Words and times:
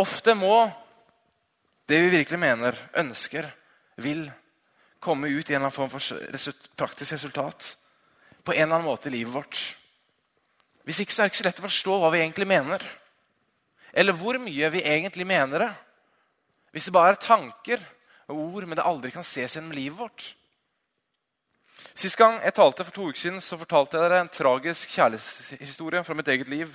Ofte 0.00 0.34
må 0.38 0.70
det 1.90 1.98
vi 2.04 2.12
virkelig 2.14 2.38
mener, 2.40 2.78
ønsker, 2.96 3.50
vil, 4.00 4.24
komme 5.02 5.28
ut 5.28 5.50
i 5.50 5.54
en 5.54 5.58
eller 5.58 5.66
annen 5.66 5.74
form 5.74 5.90
for 5.90 6.26
result, 6.32 6.68
praktisk 6.78 7.16
resultat 7.16 7.72
på 8.46 8.54
en 8.54 8.62
eller 8.62 8.76
annen 8.78 8.86
måte 8.86 9.10
i 9.10 9.16
livet 9.16 9.34
vårt. 9.34 9.58
Hvis 10.86 11.02
ikke 11.02 11.14
så 11.14 11.22
er 11.22 11.28
det 11.28 11.32
ikke 11.32 11.40
så 11.42 11.46
lett 11.48 11.62
å 11.62 11.66
forstå 11.66 11.96
hva 12.02 12.10
vi 12.14 12.20
egentlig 12.22 12.46
mener. 12.48 12.84
Eller 13.92 14.16
hvor 14.16 14.38
mye 14.40 14.70
vi 14.72 14.84
egentlig 14.86 15.26
mener 15.28 15.66
det. 15.66 15.72
Hvis 16.72 16.88
det 16.88 16.94
bare 16.96 17.12
er 17.12 17.20
tanker 17.22 17.82
og 18.30 18.38
ord, 18.38 18.66
men 18.66 18.78
det 18.78 18.86
aldri 18.86 19.12
kan 19.14 19.26
ses 19.26 19.58
gjennom 19.58 19.74
livet 19.76 19.98
vårt. 19.98 20.30
Sist 21.98 22.16
gang 22.16 22.38
jeg 22.40 22.54
talte 22.56 22.86
for 22.86 22.94
to 22.94 23.08
uker 23.10 23.20
siden, 23.20 23.42
så 23.44 23.58
fortalte 23.60 23.98
jeg 23.98 24.06
dere 24.06 24.22
en 24.22 24.32
tragisk 24.32 24.94
kjærlighetshistorie 24.96 26.02
fra 26.06 26.16
mitt 26.16 26.30
eget 26.32 26.50
liv. 26.50 26.72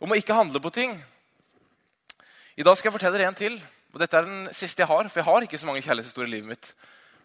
Om 0.00 0.12
å 0.12 0.20
ikke 0.20 0.36
handle 0.36 0.62
på 0.62 0.72
ting. 0.76 0.94
I 2.60 2.64
dag 2.66 2.76
skal 2.76 2.90
jeg 2.90 2.98
fortelle 2.98 3.16
dere 3.16 3.30
en 3.30 3.38
til. 3.38 3.54
og 3.94 4.02
Dette 4.02 4.18
er 4.18 4.26
den 4.26 4.48
siste 4.52 4.82
jeg 4.82 4.88
har, 4.90 5.06
for 5.08 5.20
jeg 5.22 5.24
har 5.24 5.44
ikke 5.46 5.58
så 5.58 5.68
mange 5.68 5.80
kjærlighetshistorier 5.80 6.28
i 6.28 6.32
livet 6.34 6.48
mitt. 6.50 6.66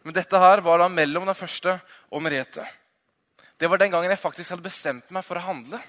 Men 0.08 0.16
dette 0.16 0.40
her 0.40 0.62
var 0.64 0.80
da 0.80 0.88
mellom 0.88 1.26
den 1.28 1.36
første 1.36 1.74
og 2.08 2.24
Merete. 2.24 2.64
Det 3.60 3.68
var 3.68 3.82
den 3.82 3.92
gangen 3.92 4.14
jeg 4.14 4.22
faktisk 4.22 4.54
hadde 4.54 4.64
bestemt 4.64 5.12
meg 5.12 5.26
for 5.28 5.36
å 5.36 5.44
handle. 5.44 5.82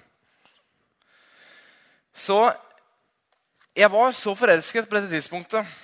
Så 2.11 2.41
jeg 3.77 3.93
var 3.93 4.19
så 4.19 4.35
forelsket 4.35 4.91
på 4.91 4.99
dette 4.99 5.13
tidspunktet. 5.15 5.79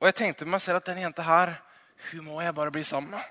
Og 0.00 0.08
jeg 0.08 0.16
tenkte 0.22 0.48
med 0.48 0.56
meg 0.56 0.64
selv 0.64 0.80
at 0.80 0.88
denne 0.88 1.04
jenta 1.04 1.28
her, 1.28 1.58
hun 2.08 2.24
må 2.30 2.40
jeg 2.40 2.56
bare 2.56 2.72
bli 2.72 2.86
sammen 2.88 3.18
med. 3.18 3.30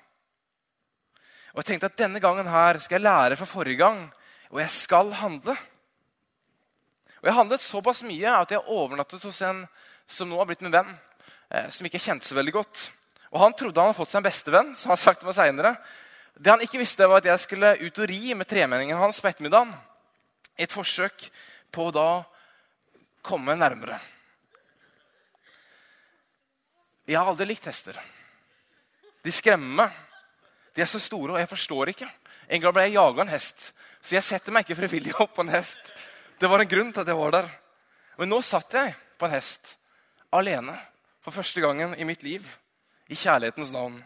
Og 1.56 1.64
jeg 1.64 1.72
tenkte 1.72 1.90
at 1.90 1.98
denne 2.04 2.22
gangen 2.22 2.52
her 2.52 2.78
skal 2.84 3.00
jeg 3.00 3.08
lære 3.10 3.42
fra 3.42 3.50
forrige 3.50 3.82
gang, 3.82 4.06
og 4.54 4.62
jeg 4.62 4.76
skal 4.78 5.16
handle. 5.18 5.58
Og 7.22 7.30
Jeg 7.30 7.38
handlet 7.38 7.62
såpass 7.62 8.02
mye 8.04 8.34
at 8.34 8.52
jeg 8.52 8.66
overnattet 8.66 9.24
hos 9.24 9.42
en 9.46 9.66
som 10.10 10.30
nå 10.30 10.40
har 10.40 10.48
blitt 10.50 10.64
min 10.66 10.74
venn. 10.74 10.90
Eh, 11.52 11.70
som 11.70 11.86
ikke 11.86 12.02
kjente 12.02 12.26
så 12.26 12.36
veldig 12.36 12.54
godt. 12.56 12.92
Og 13.32 13.40
Han 13.40 13.54
trodde 13.54 13.80
han 13.80 13.92
hadde 13.92 14.00
fått 14.00 14.10
seg 14.10 14.20
en 14.20 14.30
bestevenn. 14.30 14.76
som 14.76 14.90
han 14.90 14.98
sagt 14.98 15.22
Det 15.22 15.28
meg 15.28 15.36
senere. 15.36 15.78
Det 16.34 16.50
han 16.50 16.62
ikke 16.62 16.80
visste, 16.82 17.08
var 17.08 17.18
at 17.18 17.26
jeg 17.26 17.40
skulle 17.40 17.78
ut 17.78 18.00
og 18.00 18.10
ri 18.10 18.34
med 18.34 18.48
tremenningen 18.48 18.98
hans 18.98 19.22
på 19.22 19.28
ettermiddagen. 19.28 19.74
I 20.58 20.64
et 20.64 20.72
forsøk 20.72 21.30
på 21.72 21.88
å 21.88 21.92
da 21.94 22.24
komme 23.22 23.56
nærmere. 23.56 24.00
Jeg 27.08 27.18
har 27.20 27.28
aldri 27.28 27.46
likt 27.46 27.66
hester. 27.66 27.98
De 29.24 29.32
skremmer 29.32 29.84
meg. 29.84 29.92
De 30.74 30.82
er 30.82 30.90
så 30.90 31.00
store, 31.00 31.34
og 31.34 31.40
jeg 31.40 31.50
forstår 31.52 31.92
ikke. 31.94 32.10
En 32.50 32.62
gang 32.62 32.74
ble 32.74 32.88
jeg 32.88 32.96
jaga 32.96 33.22
en 33.22 33.32
hest, 33.32 33.74
så 34.02 34.16
jeg 34.16 34.24
setter 34.24 34.52
meg 34.52 34.66
ikke 34.66 34.80
frivillig 34.80 35.14
opp 35.20 35.36
på 35.36 35.44
en 35.44 35.54
hest. 35.54 35.92
Det 36.42 36.50
var 36.50 36.64
en 36.64 36.70
grunn 36.70 36.90
til 36.90 37.04
at 37.04 37.10
jeg 37.12 37.18
var 37.20 37.34
der. 37.36 37.50
Men 38.18 38.32
nå 38.34 38.40
satt 38.42 38.74
jeg 38.74 38.96
på 39.22 39.28
en 39.28 39.34
hest 39.36 39.76
alene 40.34 40.74
for 41.22 41.36
første 41.36 41.62
gangen 41.62 41.94
i 41.94 42.08
mitt 42.08 42.24
liv. 42.26 42.48
I 43.12 43.18
kjærlighetens 43.20 43.70
navn. 43.76 44.00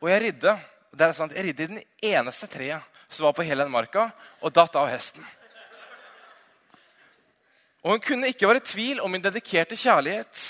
Og 0.00 0.08
jeg 0.08 0.22
ridde 0.22 0.56
det 0.92 1.06
er 1.06 1.14
sant, 1.16 1.32
jeg 1.36 1.44
ridde 1.44 1.64
i 1.64 1.70
den 1.70 1.82
eneste 2.04 2.48
treet 2.52 2.84
som 3.12 3.26
var 3.26 3.36
på 3.36 3.44
hele 3.44 3.64
den 3.64 3.72
marka, 3.72 4.06
og 4.40 4.52
datt 4.52 4.76
av 4.76 4.88
hesten. 4.88 5.24
Og 7.82 7.92
Hun 7.92 8.00
kunne 8.00 8.28
ikke 8.32 8.48
være 8.48 8.60
i 8.62 8.68
tvil 8.72 9.00
om 9.00 9.12
min 9.12 9.24
dedikerte 9.24 9.76
kjærlighet. 9.76 10.42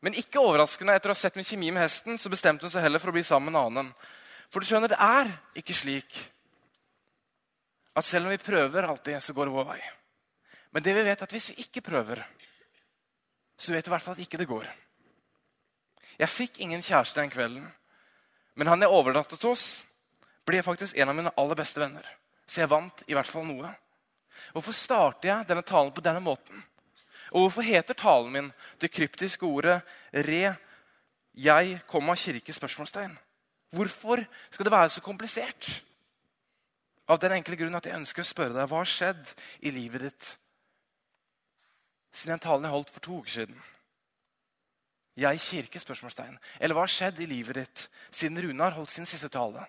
Men 0.00 0.16
ikke 0.16 0.40
overraskende, 0.40 0.94
etter 0.96 1.12
å 1.12 1.16
ha 1.16 1.20
sett 1.20 1.36
min 1.36 1.48
kjemi 1.48 1.70
med 1.72 1.84
hesten, 1.84 2.16
så 2.18 2.32
bestemte 2.32 2.64
hun 2.64 2.72
seg 2.72 2.84
heller 2.84 3.00
for 3.02 3.12
å 3.12 3.16
bli 3.16 3.24
sammen 3.24 3.52
med 3.52 3.58
en 3.58 3.66
annen. 3.66 3.92
For 4.52 4.60
du 4.60 4.68
skjønner, 4.68 4.92
det 4.92 5.00
er 5.00 5.32
ikke 5.60 5.76
slik 5.76 6.22
at 7.94 8.04
selv 8.04 8.26
om 8.26 8.32
vi 8.32 8.40
prøver 8.40 8.88
alltid, 8.88 9.20
så 9.22 9.32
går 9.32 9.48
det 9.48 9.54
vår 9.56 9.68
vei. 9.68 9.80
Men 10.72 10.82
det 10.82 10.94
vi 10.96 11.04
vet 11.04 11.20
er 11.20 11.28
at 11.28 11.34
hvis 11.34 11.50
vi 11.52 11.66
ikke 11.66 11.84
prøver, 11.84 12.22
så 13.58 13.72
vet 13.72 13.84
vi 13.84 13.90
i 13.90 13.94
hvert 13.94 14.02
fall 14.02 14.16
at 14.16 14.24
ikke 14.24 14.40
det 14.40 14.48
går. 14.48 14.66
Jeg 16.18 16.28
fikk 16.28 16.60
ingen 16.60 16.82
kjæreste 16.82 17.20
den 17.20 17.32
kvelden, 17.32 17.68
men 18.54 18.68
han 18.68 18.82
jeg 18.84 18.92
overnattet 18.92 19.44
hos, 19.48 19.82
ble 20.46 20.62
faktisk 20.64 20.96
en 20.98 21.12
av 21.12 21.16
mine 21.16 21.32
aller 21.38 21.58
beste 21.58 21.80
venner. 21.80 22.06
Så 22.46 22.62
jeg 22.62 22.70
vant 22.72 23.04
i 23.06 23.14
hvert 23.16 23.28
fall 23.28 23.46
noe. 23.48 23.70
Hvorfor 24.52 24.76
starter 24.76 25.28
jeg 25.28 25.48
denne 25.48 25.64
talen 25.64 25.92
på 25.94 26.04
denne 26.04 26.20
måten? 26.24 26.64
Og 27.32 27.46
hvorfor 27.46 27.64
heter 27.64 27.96
talen 27.96 28.32
min 28.32 28.50
det 28.80 28.90
kryptiske 28.92 29.46
ordet 29.46 29.82
're', 30.12 30.56
'jeg, 31.34 31.80
komma, 31.86 32.14
kirke'? 32.14 32.52
spørsmålstegn? 32.52 33.18
Hvorfor 33.70 34.26
skal 34.50 34.64
det 34.64 34.72
være 34.72 34.88
så 34.88 35.00
komplisert? 35.00 35.82
Av 37.12 37.20
den 37.20 37.34
enkle 37.36 37.58
grunn 37.60 37.76
at 37.76 37.84
jeg 37.88 37.98
ønsker 37.98 38.24
å 38.24 38.28
spørre 38.28 38.56
deg 38.56 38.70
hva 38.70 38.80
har 38.80 38.88
skjedd 38.88 39.34
i 39.68 39.72
livet 39.74 40.06
ditt 40.06 40.30
siden 42.12 42.34
den 42.34 42.42
talen 42.44 42.66
jeg 42.66 42.74
holdt 42.74 42.90
for 42.92 43.04
to 43.04 43.18
uker 43.22 43.32
siden. 43.32 43.60
Jeg 45.16 45.40
kirke? 45.44 45.80
spørsmålstegn. 45.80 46.38
Eller 46.60 46.76
hva 46.76 46.84
har 46.84 46.92
skjedd 46.92 47.20
i 47.20 47.28
livet 47.28 47.58
ditt 47.60 47.84
siden 48.12 48.40
Runar 48.40 48.76
holdt 48.76 48.92
sin 48.92 49.08
siste 49.08 49.28
tale? 49.32 49.64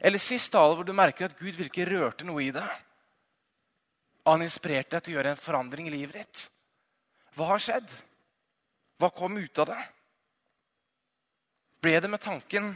Eller 0.00 0.22
sist 0.22 0.52
tale 0.54 0.76
hvor 0.76 0.86
du 0.86 0.94
merker 0.94 1.28
at 1.28 1.38
Gud 1.38 1.58
virkelig 1.58 1.88
rørte 1.90 2.26
noe 2.26 2.42
i 2.42 2.52
deg? 2.54 2.70
Han 4.26 4.44
inspirerte 4.44 4.96
deg 4.96 5.04
til 5.04 5.14
å 5.14 5.16
gjøre 5.18 5.34
en 5.34 5.42
forandring 5.42 5.90
i 5.90 5.94
livet 5.94 6.20
ditt. 6.22 6.44
Hva 7.34 7.50
har 7.50 7.62
skjedd? 7.62 7.90
Hva 9.02 9.10
kom 9.14 9.38
ut 9.38 9.62
av 9.62 9.72
det? 9.72 9.82
Ble 11.82 11.96
det 11.98 12.10
med 12.10 12.22
tanken, 12.22 12.68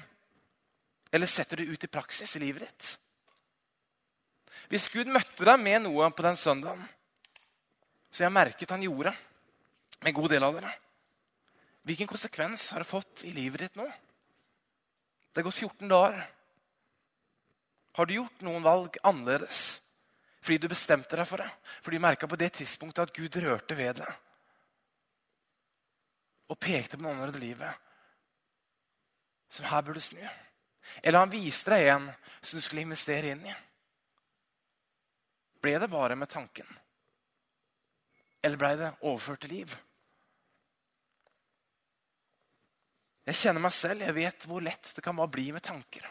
eller 1.15 1.31
setter 1.31 1.61
du 1.63 1.71
ut 1.71 1.85
i 1.85 1.91
praksis 1.91 2.35
i 2.35 2.43
livet 2.43 2.67
ditt? 2.67 2.89
Hvis 4.71 4.89
Gud 4.91 5.11
møtte 5.13 5.47
deg 5.47 5.61
med 5.63 5.85
noe 5.85 6.09
på 6.11 6.25
den 6.27 6.39
søndagen, 6.39 6.83
så 8.11 8.25
jeg 8.25 8.35
merket 8.35 8.73
han 8.73 8.83
gjorde 8.83 9.13
med 10.01 10.11
en 10.11 10.17
god 10.17 10.33
del 10.33 10.47
av 10.47 10.57
dere, 10.57 10.73
hvilken 11.87 12.09
konsekvens 12.11 12.71
har 12.75 12.83
det 12.83 12.89
fått 12.89 13.23
i 13.29 13.31
livet 13.35 13.63
ditt 13.63 13.77
nå? 13.79 13.87
Det 15.31 15.43
er 15.43 15.47
gått 15.47 15.61
14 15.61 15.91
dager. 15.91 16.23
Har 17.95 18.09
du 18.09 18.15
gjort 18.17 18.43
noen 18.43 18.65
valg 18.65 18.97
annerledes? 19.07 19.79
Fordi 20.43 20.59
du 20.63 20.69
bestemte 20.71 21.19
deg 21.19 21.29
for 21.29 21.43
det. 21.43 21.49
Fordi 21.85 21.99
du 21.99 22.03
merka 22.03 22.29
på 22.31 22.39
det 22.41 22.53
tidspunktet 22.59 23.07
at 23.07 23.15
Gud 23.15 23.39
rørte 23.45 23.77
ved 23.79 24.01
det. 24.01 24.09
Og 26.51 26.59
pekte 26.59 26.99
på 26.99 27.07
noen 27.07 27.23
av 27.23 27.33
det 27.35 27.43
livet 27.43 27.83
som 29.53 29.67
her 29.71 29.85
burde 29.87 30.03
snu. 30.03 30.21
Eller 31.03 31.23
han 31.23 31.33
viste 31.33 31.71
deg 31.73 31.89
en 31.93 32.11
som 32.41 32.59
du 32.59 32.65
skulle 32.65 32.85
investere 32.85 33.33
inn 33.33 33.47
i. 33.47 33.55
Ble 35.67 35.81
det 35.83 35.89
bare 35.91 36.15
med 36.15 36.31
tanken? 36.31 36.69
Eller 38.39 38.61
ble 38.61 38.69
det 38.79 38.93
overført 39.03 39.41
til 39.43 39.51
liv? 39.57 39.73
Jeg 43.27 43.41
kjenner 43.41 43.65
meg 43.65 43.75
selv. 43.75 44.05
Jeg 44.07 44.15
vet 44.15 44.47
hvor 44.47 44.63
lett 44.63 44.93
det 44.95 45.03
kan 45.03 45.19
bare 45.19 45.33
bli 45.35 45.49
med 45.57 45.67
tanker. 45.67 46.07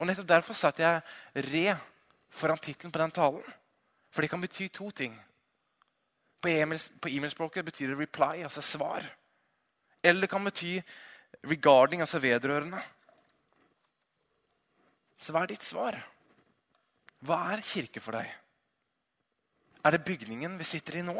Og 0.00 0.08
Nettopp 0.08 0.32
derfor 0.32 0.56
satt 0.56 0.80
jeg 0.80 1.04
re 1.50 1.76
foran 2.32 2.64
tittelen 2.64 2.94
på 2.94 3.04
den 3.04 3.16
talen. 3.20 3.56
For 4.08 4.24
det 4.24 4.32
kan 4.32 4.40
bety 4.40 4.72
to 4.72 4.88
ting. 4.88 5.12
På 6.40 6.48
e-mailspråket 6.48 7.66
betyr 7.68 7.92
det 7.92 7.98
'reply', 7.98 8.44
altså 8.48 8.62
svar. 8.62 9.04
Eller 10.02 10.20
det 10.20 10.30
kan 10.30 10.44
bety 10.44 10.80
'regarding', 11.44 12.00
altså 12.00 12.18
vedrørende. 12.18 12.80
Så 15.18 15.32
hva 15.32 15.42
er 15.42 15.52
ditt 15.52 15.62
svar? 15.66 16.06
Hva 17.26 17.38
er 17.52 17.64
kirke 17.66 18.02
for 18.02 18.18
deg? 18.18 18.28
Er 19.84 19.94
det 19.94 20.04
bygningen 20.06 20.58
vi 20.58 20.66
sitter 20.66 21.00
i 21.00 21.06
nå? 21.06 21.16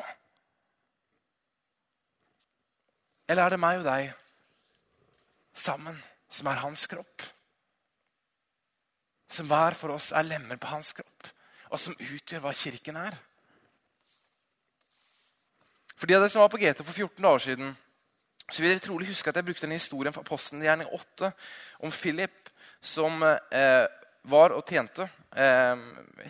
Eller 3.29 3.45
er 3.45 3.55
det 3.55 3.61
meg 3.61 3.81
og 3.81 3.89
deg 3.89 4.13
sammen, 5.59 5.99
som 6.31 6.49
er 6.51 6.63
hans 6.63 6.87
kropp? 6.91 7.27
som 9.29 9.49
hver 9.49 9.77
for 9.77 9.93
oss 9.95 10.11
er 10.17 10.27
lemmer 10.27 10.57
på 10.57 10.71
hans 10.73 10.95
kropp, 10.97 11.29
og 11.69 11.81
som 11.81 11.97
utgjør 11.97 12.43
hva 12.43 12.55
kirken 12.57 12.97
er. 12.97 13.17
For 15.99 16.09
de 16.09 16.17
av 16.17 16.23
dere 16.23 16.33
som 16.33 16.45
var 16.45 16.53
på 16.53 16.61
GT 16.63 16.81
for 16.85 16.95
14 16.95 17.23
dager 17.25 17.45
siden, 17.45 17.75
så 18.49 18.63
vil 18.63 18.73
dere 18.73 18.85
trolig 18.87 19.11
huske 19.11 19.29
at 19.29 19.37
jeg 19.37 19.45
brukte 19.45 19.67
den 19.67 19.77
historien 19.77 20.15
fra 20.15 20.25
Posten 20.25 20.63
gjerning 20.65 20.89
8 20.95 21.33
om 21.85 21.93
Philip 21.93 22.49
som 22.81 23.21
eh, 23.27 23.85
var 24.31 24.55
og 24.57 24.65
tjente. 24.69 25.09
Eh, 25.33 25.77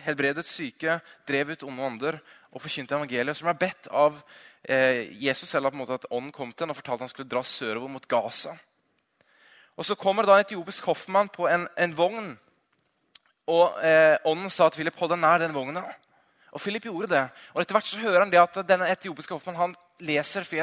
helbredet 0.05 0.45
syke, 0.47 0.99
drev 1.27 1.53
ut 1.53 1.63
onde 1.67 1.85
ånder 1.91 2.19
og 2.51 2.63
forkynte 2.63 2.97
evangeliet. 2.97 3.37
Som 3.37 3.51
er 3.51 3.59
bedt 3.59 3.89
av 3.91 4.19
eh, 4.63 5.07
Jesus 5.21 5.49
selv 5.49 5.69
på 5.69 5.77
en 5.77 5.83
måte 5.83 5.99
at 5.99 6.09
ånden 6.09 6.33
kom 6.35 6.51
til 6.51 6.67
ham 6.67 6.75
og 6.75 6.79
fortalte 6.81 7.03
at 7.03 7.07
han 7.07 7.15
skulle 7.15 7.31
dra 7.31 7.43
sørover 7.43 7.91
mot 7.91 8.07
Gaza. 8.07 8.57
Og 9.79 9.85
Så 9.85 9.95
kommer 9.95 10.27
da 10.27 10.35
en 10.35 10.43
etiopisk 10.43 10.85
hoffmann 10.91 11.29
på 11.31 11.47
en, 11.47 11.67
en 11.77 11.95
vogn 11.95 12.37
og 13.49 13.79
eh, 13.81 14.17
ånden 14.29 14.51
sa 14.53 14.67
at 14.69 14.77
Philip 14.77 14.97
hold 14.99 15.13
deg 15.15 15.21
nær 15.23 15.41
den 15.41 15.55
vogna. 15.55 15.81
Og 16.53 16.61
Philip 16.61 16.85
gjorde 16.85 17.09
det. 17.13 17.23
Og 17.53 17.61
etter 17.61 17.75
hvert 17.77 17.89
så 17.89 18.01
hører 18.01 18.23
han 18.23 18.31
det 18.33 18.41
at 18.41 18.61
denne 18.67 18.89
etiopiske 18.89 19.33
hoffmannen 19.33 19.61
han 19.61 19.75
leser 20.05 20.45
for. 20.45 20.61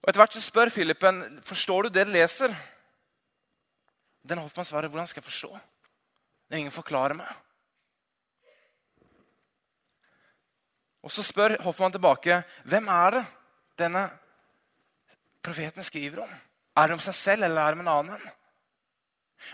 Og 0.00 0.08
Etter 0.08 0.20
hvert 0.22 0.34
så 0.34 0.42
spør 0.42 0.72
Philip 0.74 1.06
forstår 1.46 1.82
du 1.82 1.88
det 1.94 2.06
du 2.08 2.12
leser. 2.14 2.54
Den 4.22 4.42
hoffmannen 4.42 4.68
svarer 4.68 4.92
hvordan 4.92 5.08
skal 5.08 5.22
jeg 5.22 5.30
forstå? 5.30 5.50
Når 6.50 6.58
ingen 6.58 6.74
forklarer 6.74 7.16
meg. 7.16 7.30
Og 11.02 11.10
Så 11.10 11.22
spør 11.24 11.56
Hoffmann 11.64 11.92
tilbake 11.94 12.42
hvem 12.68 12.88
er 12.92 13.14
det 13.14 13.22
denne 13.80 14.02
profeten 15.40 15.84
skriver 15.84 16.26
om. 16.26 16.34
Er 16.76 16.88
det 16.88 16.98
om 16.98 17.04
seg 17.04 17.16
selv 17.16 17.46
eller 17.46 17.62
er 17.62 17.72
det 17.72 17.80
om 17.80 17.86
en 17.86 17.94
annen? 17.94 18.26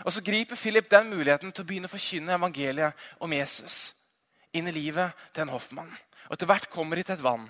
Og 0.03 0.11
Så 0.13 0.21
griper 0.21 0.59
Philip 0.59 0.89
den 0.91 1.09
muligheten 1.09 1.51
til 1.51 1.63
å 1.63 1.67
begynne 1.67 1.87
å 1.87 1.93
forkynne 1.93 2.35
evangeliet 2.35 3.07
om 3.23 3.33
Jesus 3.33 3.93
inn 4.51 4.67
i 4.67 4.75
livet 4.75 5.15
til 5.31 5.45
en 5.45 5.53
hoffmann. 5.55 5.93
Og 6.27 6.35
Etter 6.35 6.49
hvert 6.49 6.69
kommer 6.69 6.99
de 6.99 7.05
til 7.07 7.15
et 7.15 7.23
vann, 7.23 7.47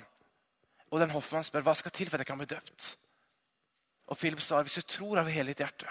og 0.91 1.01
den 1.01 1.11
hoffmannen 1.11 1.47
spør 1.47 1.65
hva 1.65 1.73
skal 1.75 1.93
til 1.95 2.11
for 2.11 2.17
at 2.17 2.25
jeg 2.25 2.29
kan 2.29 2.37
bli 2.37 2.49
døpt. 2.51 2.91
Og 4.07 4.19
Philip 4.19 4.41
svarer 4.43 4.67
hvis 4.67 4.77
du 4.77 4.85
tror 4.85 5.19
av 5.19 5.31
hele 5.31 5.51
ditt 5.51 5.63
hjerte, 5.65 5.89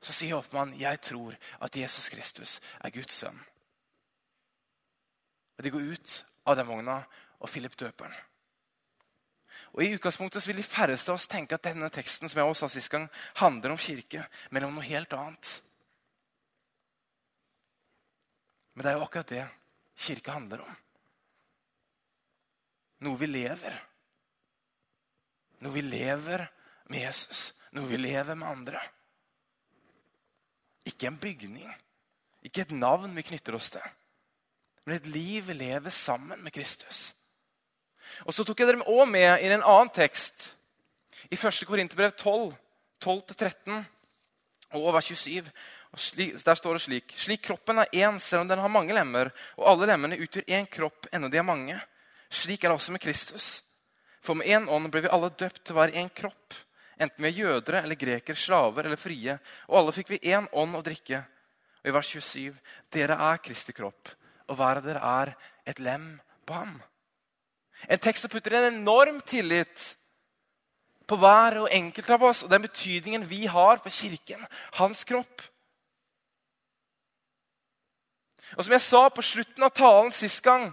så 0.00 0.14
sier 0.14 0.36
Hoffmann, 0.36 0.76
jeg 0.78 1.00
tror 1.02 1.36
at 1.64 1.76
Jesus 1.76 2.08
Kristus 2.12 2.58
er 2.80 2.94
Guds 2.94 3.18
sønn. 3.18 3.38
Og 5.58 5.64
De 5.64 5.70
går 5.74 5.92
ut 5.94 6.14
av 6.46 6.56
den 6.56 6.68
vogna, 6.68 7.00
og 7.38 7.50
Philip 7.50 7.74
døper 7.78 8.06
den. 8.06 8.18
Og 9.74 9.82
I 9.84 9.92
utgangspunktet 9.96 10.46
vil 10.48 10.58
de 10.58 10.66
færreste 10.66 11.12
av 11.12 11.18
oss 11.18 11.28
tenke 11.30 11.58
at 11.58 11.66
denne 11.66 11.90
teksten 11.92 12.30
som 12.30 12.40
jeg 12.40 12.50
også 12.50 12.66
sa 12.66 12.78
sist 12.78 12.92
gang, 12.92 13.08
handler 13.42 13.74
om 13.74 13.80
kirke, 13.80 14.24
men 14.50 14.64
om 14.66 14.78
noe 14.78 14.86
helt 14.86 15.12
annet. 15.12 15.50
Men 18.74 18.84
det 18.84 18.90
er 18.90 18.98
jo 18.98 19.04
akkurat 19.04 19.34
det 19.34 19.44
kirke 19.98 20.34
handler 20.34 20.62
om. 20.64 20.76
Noe 23.06 23.18
vi 23.18 23.28
lever. 23.30 23.74
Noe 25.62 25.74
vi 25.74 25.82
lever 25.82 26.46
med 26.90 27.02
Jesus. 27.02 27.48
Noe 27.74 27.90
vi 27.90 27.98
lever 28.00 28.38
med 28.38 28.48
andre. 28.48 28.82
Ikke 30.88 31.10
en 31.10 31.18
bygning, 31.20 31.68
ikke 32.42 32.64
et 32.64 32.74
navn 32.74 33.12
vi 33.16 33.26
knytter 33.28 33.56
oss 33.58 33.70
til, 33.74 33.84
men 34.86 34.96
et 34.96 35.08
liv 35.12 35.50
vi 35.50 35.56
lever 35.58 35.92
sammen 35.92 36.40
med 36.42 36.54
Kristus. 36.54 37.10
Og 38.24 38.34
Så 38.34 38.44
tok 38.44 38.60
jeg 38.60 38.70
dere 38.70 38.86
også 38.86 39.10
med 39.10 39.42
i 39.42 39.50
en 39.52 39.62
annen 39.62 39.92
tekst, 39.92 40.54
i 41.28 41.36
1. 41.36 41.66
Korinterbrev 41.68 42.14
12, 42.16 42.54
12-13 43.04 43.84
og 44.70 44.86
over 44.90 45.00
27. 45.00 45.50
Og 45.92 46.00
slik, 46.00 46.36
der 46.44 46.54
står 46.54 46.76
det 46.76 46.82
slik.: 46.82 47.12
Slik 47.16 47.42
kroppen 47.42 47.78
er 47.78 47.92
én, 47.94 48.18
selv 48.18 48.40
om 48.40 48.48
den 48.48 48.58
har 48.58 48.68
mange 48.68 48.94
lemmer, 48.94 49.30
og 49.56 49.70
alle 49.70 49.86
lemmene 49.86 50.18
utgjør 50.20 50.48
én 50.48 50.66
kropp, 50.66 51.06
enda 51.12 51.28
de 51.28 51.38
er 51.38 51.46
mange. 51.46 51.80
Slik 52.30 52.64
er 52.64 52.68
det 52.68 52.74
også 52.76 52.92
med 52.92 53.00
Kristus. 53.00 53.62
For 54.20 54.34
med 54.34 54.46
én 54.46 54.68
ånd 54.68 54.90
ble 54.92 55.02
vi 55.02 55.12
alle 55.12 55.30
døpt 55.30 55.64
til 55.64 55.74
å 55.74 55.80
være 55.80 55.96
én 55.96 56.10
kropp. 56.12 56.54
Enten 56.98 57.22
vi 57.22 57.30
er 57.30 57.38
jødere 57.38 57.82
eller 57.82 57.98
grekere, 57.98 58.36
slaver 58.36 58.88
eller 58.88 58.98
frie. 58.98 59.38
Og 59.68 59.78
alle 59.80 59.94
fikk 59.94 60.10
vi 60.14 60.22
én 60.32 60.48
ånd 60.52 60.74
å 60.74 60.82
drikke. 60.82 61.22
Og 61.82 61.90
i 61.90 61.94
vers 61.94 62.08
27.: 62.10 62.56
Dere 62.90 63.18
er 63.28 63.42
Kristi 63.42 63.72
kropp, 63.72 64.10
og 64.48 64.58
hver 64.58 64.80
av 64.80 64.86
dere 64.86 65.12
er 65.22 65.34
et 65.66 65.78
lem 65.78 66.10
på 66.46 66.54
ham. 66.54 66.74
En 67.86 68.02
tekst 68.02 68.26
som 68.26 68.32
putter 68.32 68.56
en 68.58 68.72
enorm 68.72 69.20
tillit 69.20 69.94
på 71.08 71.16
hver 71.16 71.62
og 71.62 71.70
enkelt 71.72 72.10
av 72.10 72.24
oss 72.28 72.42
og 72.44 72.50
den 72.50 72.66
betydningen 72.66 73.28
vi 73.28 73.46
har 73.46 73.78
for 73.78 73.94
Kirken, 73.94 74.42
hans 74.80 75.04
kropp. 75.08 75.44
Og 78.56 78.64
Som 78.64 78.72
jeg 78.72 78.80
sa 78.80 79.08
på 79.08 79.22
slutten 79.22 79.64
av 79.64 79.70
talen 79.76 80.12
sist 80.12 80.42
gang, 80.42 80.72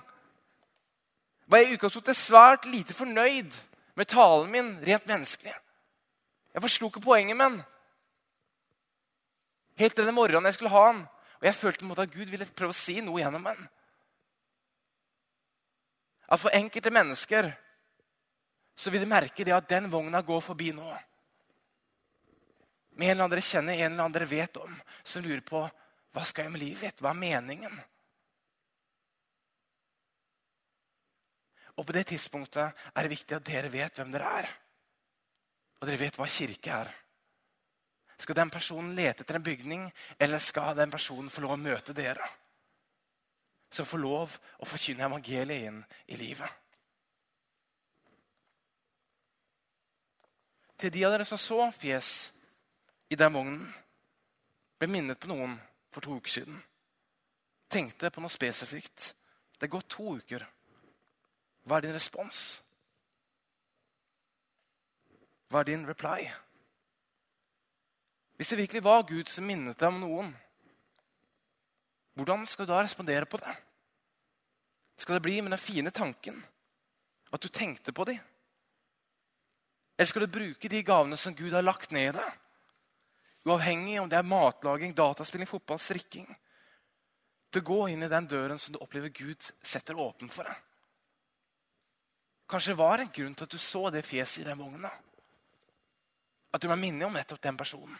var 1.47 1.61
jeg 1.61 1.69
i 1.69 1.77
utgangspunktet 1.77 2.17
svært 2.17 2.65
lite 2.65 2.93
fornøyd 2.93 3.53
med 3.95 4.09
talen 4.09 4.51
min 4.51 4.71
rent 4.81 5.05
menneskelig. 5.07 5.53
Jeg 6.55 6.63
forsto 6.63 6.87
ikke 6.87 7.03
poenget 7.03 7.37
med 7.37 7.49
den. 7.51 7.63
Helt 9.75 9.95
til 9.95 10.05
denne 10.05 10.15
morgenen 10.15 10.47
jeg 10.47 10.55
skulle 10.55 10.71
ha 10.71 10.85
den. 10.93 11.01
Og 11.41 11.47
jeg 11.49 11.55
følte 11.55 11.81
på 11.81 11.85
en 11.85 11.91
måte 11.91 12.05
at 12.07 12.13
Gud 12.15 12.31
ville 12.31 12.47
prøve 12.47 12.71
å 12.71 12.77
si 12.77 13.01
noe 13.03 13.19
gjennom 13.19 13.43
den 13.43 13.65
at 16.27 16.41
for 16.41 16.53
enkelte 16.57 16.93
mennesker 16.93 17.51
så 18.75 18.91
vil 18.91 19.03
de 19.05 19.09
merke 19.09 19.45
det 19.45 19.53
at 19.55 19.69
den 19.69 19.89
vogna 19.91 20.21
går 20.25 20.41
forbi 20.43 20.71
nå. 20.75 20.87
Med 22.95 23.07
en 23.07 23.11
eller 23.11 23.25
annen 23.25 23.35
dere 23.35 23.45
kjenner, 23.45 23.73
en 23.73 23.91
eller 23.91 24.03
annen 24.03 24.15
dere 24.15 24.29
vet 24.29 24.57
om, 24.59 24.73
som 25.03 25.23
lurer 25.23 25.43
på 25.45 25.61
hva 26.15 26.23
skal 26.23 26.47
jeg 26.47 26.53
med 26.53 26.63
livet 26.63 26.83
mitt? 26.87 27.01
Hva 27.03 27.11
er 27.11 27.19
meningen? 27.19 27.79
Og 31.75 31.83
på 31.83 31.95
det 31.95 32.05
tidspunktet 32.07 32.85
er 32.95 33.03
det 33.03 33.11
viktig 33.11 33.35
at 33.35 33.47
dere 33.47 33.71
vet 33.71 33.99
hvem 33.99 34.13
dere 34.15 34.35
er. 34.41 34.51
Og 35.85 35.91
dere 35.91 36.01
vet 36.01 36.17
hva 36.17 36.25
kirke 36.25 36.79
er. 36.81 36.89
Skal 38.17 38.39
den 38.39 38.49
personen 38.49 38.95
lete 38.97 39.21
etter 39.21 39.37
en 39.37 39.45
bygning, 39.45 39.85
eller 40.17 40.41
skal 40.41 40.73
den 40.73 40.89
personen 40.89 41.29
få 41.29 41.43
lov 41.45 41.53
å 41.53 41.61
møte 41.61 41.93
dere? 41.93 42.25
som 43.75 43.87
får 43.87 44.01
lov 44.01 44.35
å 44.61 44.67
forkynne 44.67 45.05
evangeliet 45.07 45.67
inn 45.67 45.81
i 46.11 46.19
livet. 46.19 46.61
Til 50.79 50.91
de 50.91 51.03
av 51.07 51.15
dere 51.15 51.27
som 51.27 51.39
så 51.39 51.69
fjes 51.75 52.11
i 53.11 53.17
den 53.19 53.35
vognen, 53.35 53.65
ble 54.79 54.89
minnet 54.91 55.19
på 55.19 55.29
noen 55.31 55.55
for 55.93 56.03
to 56.03 56.17
uker 56.19 56.33
siden. 56.37 56.57
Tenkte 57.71 58.11
på 58.11 58.23
noe 58.23 58.31
spesifikt. 58.31 59.13
Det 59.55 59.67
er 59.67 59.71
gått 59.71 59.87
to 59.95 60.17
uker. 60.19 60.43
Hva 61.65 61.79
er 61.79 61.87
din 61.87 61.95
respons? 61.95 62.59
Hva 65.49 65.61
er 65.61 65.69
din 65.69 65.85
reply? 65.87 66.25
Hvis 68.35 68.51
det 68.51 68.59
virkelig 68.59 68.83
var 68.83 69.05
Gud 69.07 69.29
som 69.31 69.47
minnet 69.47 69.79
deg 69.79 69.93
om 69.93 70.01
noen, 70.01 70.33
hvordan 72.15 72.45
skal 72.47 72.67
du 72.67 72.71
da 72.71 72.81
respondere 72.83 73.27
på 73.27 73.39
det? 73.39 73.53
Skal 74.97 75.17
det 75.17 75.25
bli 75.25 75.41
med 75.41 75.51
den 75.51 75.59
fine 75.59 75.91
tanken 75.91 76.39
at 77.31 77.43
du 77.43 77.47
tenkte 77.51 77.91
på 77.91 78.05
dem? 78.07 78.19
Eller 79.97 80.07
skal 80.07 80.25
du 80.25 80.31
bruke 80.31 80.71
de 80.71 80.83
gavene 80.83 81.17
som 81.17 81.35
Gud 81.35 81.53
har 81.53 81.63
lagt 81.63 81.91
ned 81.95 82.09
i 82.09 82.17
deg? 82.17 82.41
Uavhengig 83.45 83.99
om 84.01 84.09
det 84.09 84.17
er 84.17 84.27
matlaging, 84.27 84.95
dataspilling, 84.95 85.47
fotball, 85.47 85.79
strikking. 85.79 86.27
Til 87.51 87.61
å 87.61 87.67
gå 87.67 87.81
inn 87.93 88.03
i 88.03 88.11
den 88.11 88.27
døren 88.27 88.59
som 88.59 88.73
du 88.73 88.79
opplever 88.81 89.13
Gud 89.13 89.51
setter 89.63 89.99
åpen 90.01 90.31
for 90.33 90.47
deg. 90.49 90.55
Kanskje 92.49 92.73
det 92.73 92.79
var 92.79 93.01
en 93.01 93.11
grunn 93.13 93.35
til 93.37 93.47
at 93.47 93.53
du 93.53 93.61
så 93.61 93.89
det 93.93 94.05
fjeset 94.05 94.43
i 94.43 94.47
den 94.49 94.59
vogna. 94.59 94.91
At 96.55 96.63
du 96.63 96.69
må 96.71 96.77
minnet 96.79 97.03
om 97.07 97.15
nettopp 97.15 97.41
den 97.43 97.57
personen. 97.59 97.97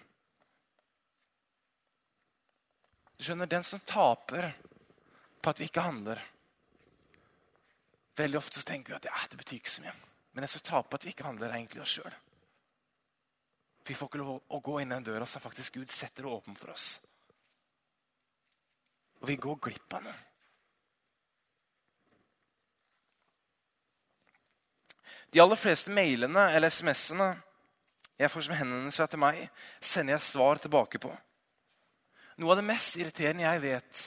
Du 3.18 3.24
skjønner, 3.24 3.48
Den 3.52 3.64
som 3.64 3.80
taper 3.84 4.54
på 5.42 5.52
at 5.52 5.60
vi 5.60 5.68
ikke 5.70 5.84
handler 5.84 6.22
Veldig 8.16 8.38
ofte 8.40 8.62
så 8.62 8.68
tenker 8.68 8.94
vi 8.94 8.96
at 8.96 9.08
ja, 9.10 9.18
det 9.28 9.38
betyr 9.38 9.58
ikke 9.60 9.72
så 9.72 9.82
mye. 9.84 9.92
Men 10.32 10.46
den 10.46 10.52
som 10.54 10.62
taper 10.64 10.88
på 10.88 10.96
at 10.96 11.06
vi 11.06 11.12
ikke 11.12 11.26
handler, 11.28 11.50
er 11.50 11.58
egentlig 11.58 11.82
oss 11.84 11.98
sjøl. 11.98 12.14
Vi 13.88 13.94
får 13.94 14.08
ikke 14.08 14.22
lov 14.22 14.38
å 14.56 14.60
gå 14.64 14.78
inn 14.80 14.94
den 14.94 15.04
døra 15.04 15.28
som 15.28 15.44
faktisk 15.44 15.76
Gud 15.76 15.92
setter 15.92 16.30
åpen 16.32 16.56
for 16.56 16.72
oss. 16.72 16.86
Og 19.20 19.28
vi 19.28 19.36
går 19.36 19.60
glipp 19.68 19.98
av 20.00 20.08
noe. 20.08 20.16
De 25.36 25.44
aller 25.44 25.60
fleste 25.60 25.92
mailene 25.92 26.48
eller 26.56 26.72
SMS-ene 26.72 27.30
jeg 28.20 28.32
får 28.32 28.46
som 28.48 28.56
henvendelse 28.56 29.08
til 29.12 29.20
meg, 29.20 29.42
sender 29.84 30.16
jeg 30.16 30.28
svar 30.28 30.62
tilbake 30.62 31.02
på. 31.04 31.12
Noe 32.40 32.52
av 32.52 32.60
det 32.60 32.68
mest 32.68 32.98
irriterende 33.00 33.46
jeg 33.46 33.64
vet, 33.64 34.02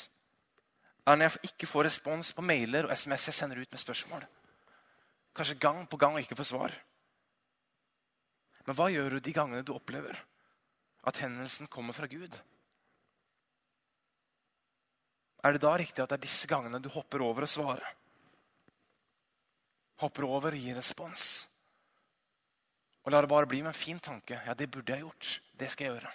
er 1.08 1.16
når 1.16 1.28
jeg 1.28 1.52
ikke 1.52 1.68
får 1.68 1.88
respons 1.88 2.32
på 2.36 2.44
mailer 2.44 2.88
og 2.88 2.92
SMS 2.92 3.30
jeg 3.30 3.38
sender 3.38 3.60
ut 3.60 3.72
med 3.72 3.80
spørsmål. 3.80 4.26
Kanskje 5.36 5.60
gang 5.60 5.84
på 5.88 5.96
gang 6.00 6.16
og 6.16 6.24
ikke 6.24 6.36
får 6.36 6.50
svar. 6.50 6.74
Men 8.66 8.76
hva 8.76 8.90
gjør 8.92 9.16
du 9.16 9.20
de 9.24 9.32
gangene 9.32 9.64
du 9.64 9.72
opplever 9.72 10.18
at 11.08 11.20
henvendelsen 11.22 11.70
kommer 11.72 11.96
fra 11.96 12.08
Gud? 12.10 12.36
Er 15.44 15.54
det 15.54 15.62
da 15.62 15.72
riktig 15.78 16.02
at 16.02 16.10
det 16.10 16.18
er 16.18 16.26
disse 16.26 16.48
gangene 16.50 16.80
du 16.82 16.90
hopper 16.92 17.22
over 17.24 17.46
å 17.46 17.48
svare? 17.48 17.94
Hopper 20.02 20.26
over 20.28 20.52
og 20.52 20.60
gir 20.60 20.76
respons? 20.76 21.47
Og 23.08 23.12
la 23.14 23.22
det 23.24 23.28
bare 23.32 23.48
bli 23.48 23.62
med 23.64 23.70
en 23.72 23.74
fin 23.74 23.96
tanke. 23.98 24.36
Ja, 24.44 24.52
det 24.52 24.66
burde 24.68 24.92
jeg 24.92 25.00
gjort. 25.00 25.28
Det 25.56 25.70
skal 25.72 25.86
jeg 25.86 25.92
gjøre. 25.94 26.10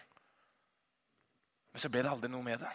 Men 1.73 1.81
så 1.81 1.89
ble 1.89 2.03
det 2.05 2.09
aldri 2.11 2.29
noe 2.29 2.45
med 2.45 2.59
det. 2.61 2.73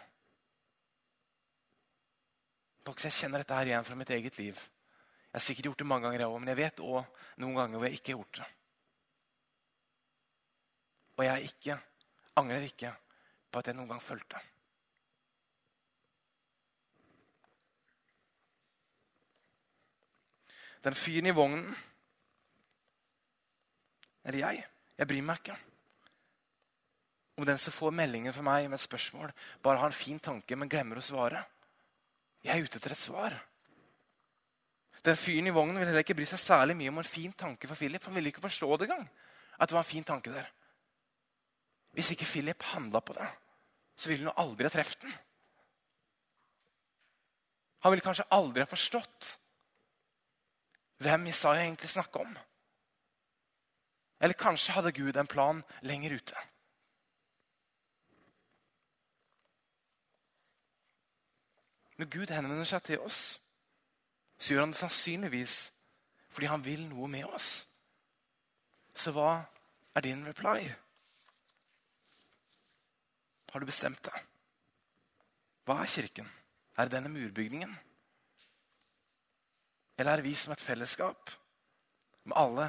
Jeg 2.89 3.15
kjenner 3.15 3.45
dette 3.45 3.55
her 3.55 3.69
igjen 3.69 3.85
fra 3.87 3.95
mitt 3.95 4.11
eget 4.11 4.41
liv. 4.41 4.59
Jeg 4.59 5.37
har 5.37 5.45
sikkert 5.45 5.69
gjort 5.69 5.79
det 5.79 5.87
mange 5.87 6.09
ganger, 6.09 6.25
jeg 6.25 6.33
også, 6.33 6.41
men 6.43 6.51
jeg 6.51 6.59
vet 6.59 6.81
òg 6.83 7.21
noen 7.45 7.55
ganger 7.61 7.79
hvor 7.79 7.87
jeg 7.87 7.99
ikke 8.01 8.11
har 8.11 8.19
gjort 8.19 8.41
det. 8.41 8.47
Og 11.19 11.25
jeg 11.29 11.51
ikke, 11.53 11.77
angrer 12.43 12.67
ikke 12.67 12.91
på 13.53 13.61
at 13.61 13.71
jeg 13.71 13.79
noen 13.79 13.93
gang 13.93 14.03
fulgte. 14.03 14.41
Den 20.83 20.99
fyren 20.99 21.31
i 21.31 21.37
vognen 21.39 21.71
Eller 24.29 24.45
jeg. 24.45 24.65
Jeg 24.99 25.09
bryr 25.09 25.25
meg 25.25 25.41
ikke 25.41 25.57
om 27.39 27.47
den 27.47 27.59
som 27.63 27.71
får 27.71 27.95
meldingen 27.95 28.35
fra 28.35 28.43
meg 28.43 28.67
med 28.67 28.75
et 28.81 28.83
spørsmål, 28.83 29.31
bare 29.63 29.79
har 29.79 29.93
en 29.93 29.95
fin 29.95 30.19
tanke, 30.19 30.57
men 30.59 30.71
glemmer 30.71 30.99
å 30.99 31.05
svare. 31.07 31.45
Jeg 32.43 32.51
er 32.57 32.67
ute 32.67 32.81
etter 32.81 32.95
et 32.95 32.99
svar. 32.99 33.37
Den 35.07 35.19
fyren 35.19 35.47
i 35.47 35.53
vognen 35.55 35.79
ville 35.79 35.93
heller 35.93 36.03
ikke 36.03 36.17
bry 36.19 36.27
seg 36.27 36.43
særlig 36.43 36.75
mye 36.81 36.91
om 36.91 36.99
en 36.99 37.07
fin 37.07 37.33
tanke 37.39 37.71
for 37.71 37.79
Philip. 37.79 38.03
Han 38.05 38.17
ville 38.19 38.33
ikke 38.33 38.43
forstå 38.43 38.77
det 38.77 38.89
engang. 38.89 39.07
at 39.59 39.69
det 39.69 39.75
var 39.75 39.83
en 39.83 39.91
fin 39.91 40.05
tanke 40.05 40.31
der. 40.31 40.51
Hvis 41.95 42.11
ikke 42.11 42.27
Philip 42.27 42.63
handla 42.63 43.01
på 43.01 43.13
det, 43.13 43.27
så 43.97 44.11
ville 44.11 44.27
han 44.27 44.39
aldri 44.39 44.67
ha 44.67 44.71
truffet 44.71 45.03
den. 45.03 45.15
Han 47.83 47.93
ville 47.93 48.03
kanskje 48.03 48.27
aldri 48.31 48.63
ha 48.63 48.71
forstått 48.71 49.39
hvem 51.03 51.27
Isaiah 51.27 51.65
egentlig 51.65 51.91
snakka 51.91 52.23
om. 52.23 52.39
Eller 54.21 54.35
kanskje 54.35 54.75
hadde 54.75 54.93
Gud 54.93 55.17
en 55.17 55.27
plan 55.27 55.63
lenger 55.83 56.15
ute. 56.19 56.37
Når 61.99 62.07
Gud 62.15 62.31
henvender 62.31 62.67
seg 62.67 62.83
til 62.87 63.01
oss, 63.03 63.41
så 64.39 64.55
gjør 64.55 64.67
han 64.67 64.75
det 64.75 64.81
sannsynligvis 64.83 65.57
fordi 66.29 66.47
han 66.47 66.63
vil 66.63 66.85
noe 66.87 67.09
med 67.11 67.25
oss. 67.27 67.67
Så 68.95 69.11
hva 69.15 69.41
er 69.97 70.05
din 70.07 70.23
reply? 70.27 70.69
Har 73.51 73.61
du 73.61 73.67
bestemt 73.67 74.03
deg? 74.07 74.27
Hva 75.67 75.81
er 75.83 75.91
Kirken? 75.91 76.29
Er 76.77 76.87
det 76.87 76.95
denne 76.95 77.11
murbygningen? 77.11 77.73
Eller 79.99 80.13
er 80.13 80.23
vi 80.23 80.35
som 80.39 80.55
et 80.55 80.63
fellesskap 80.63 81.33
med 82.25 82.37
alle 82.39 82.69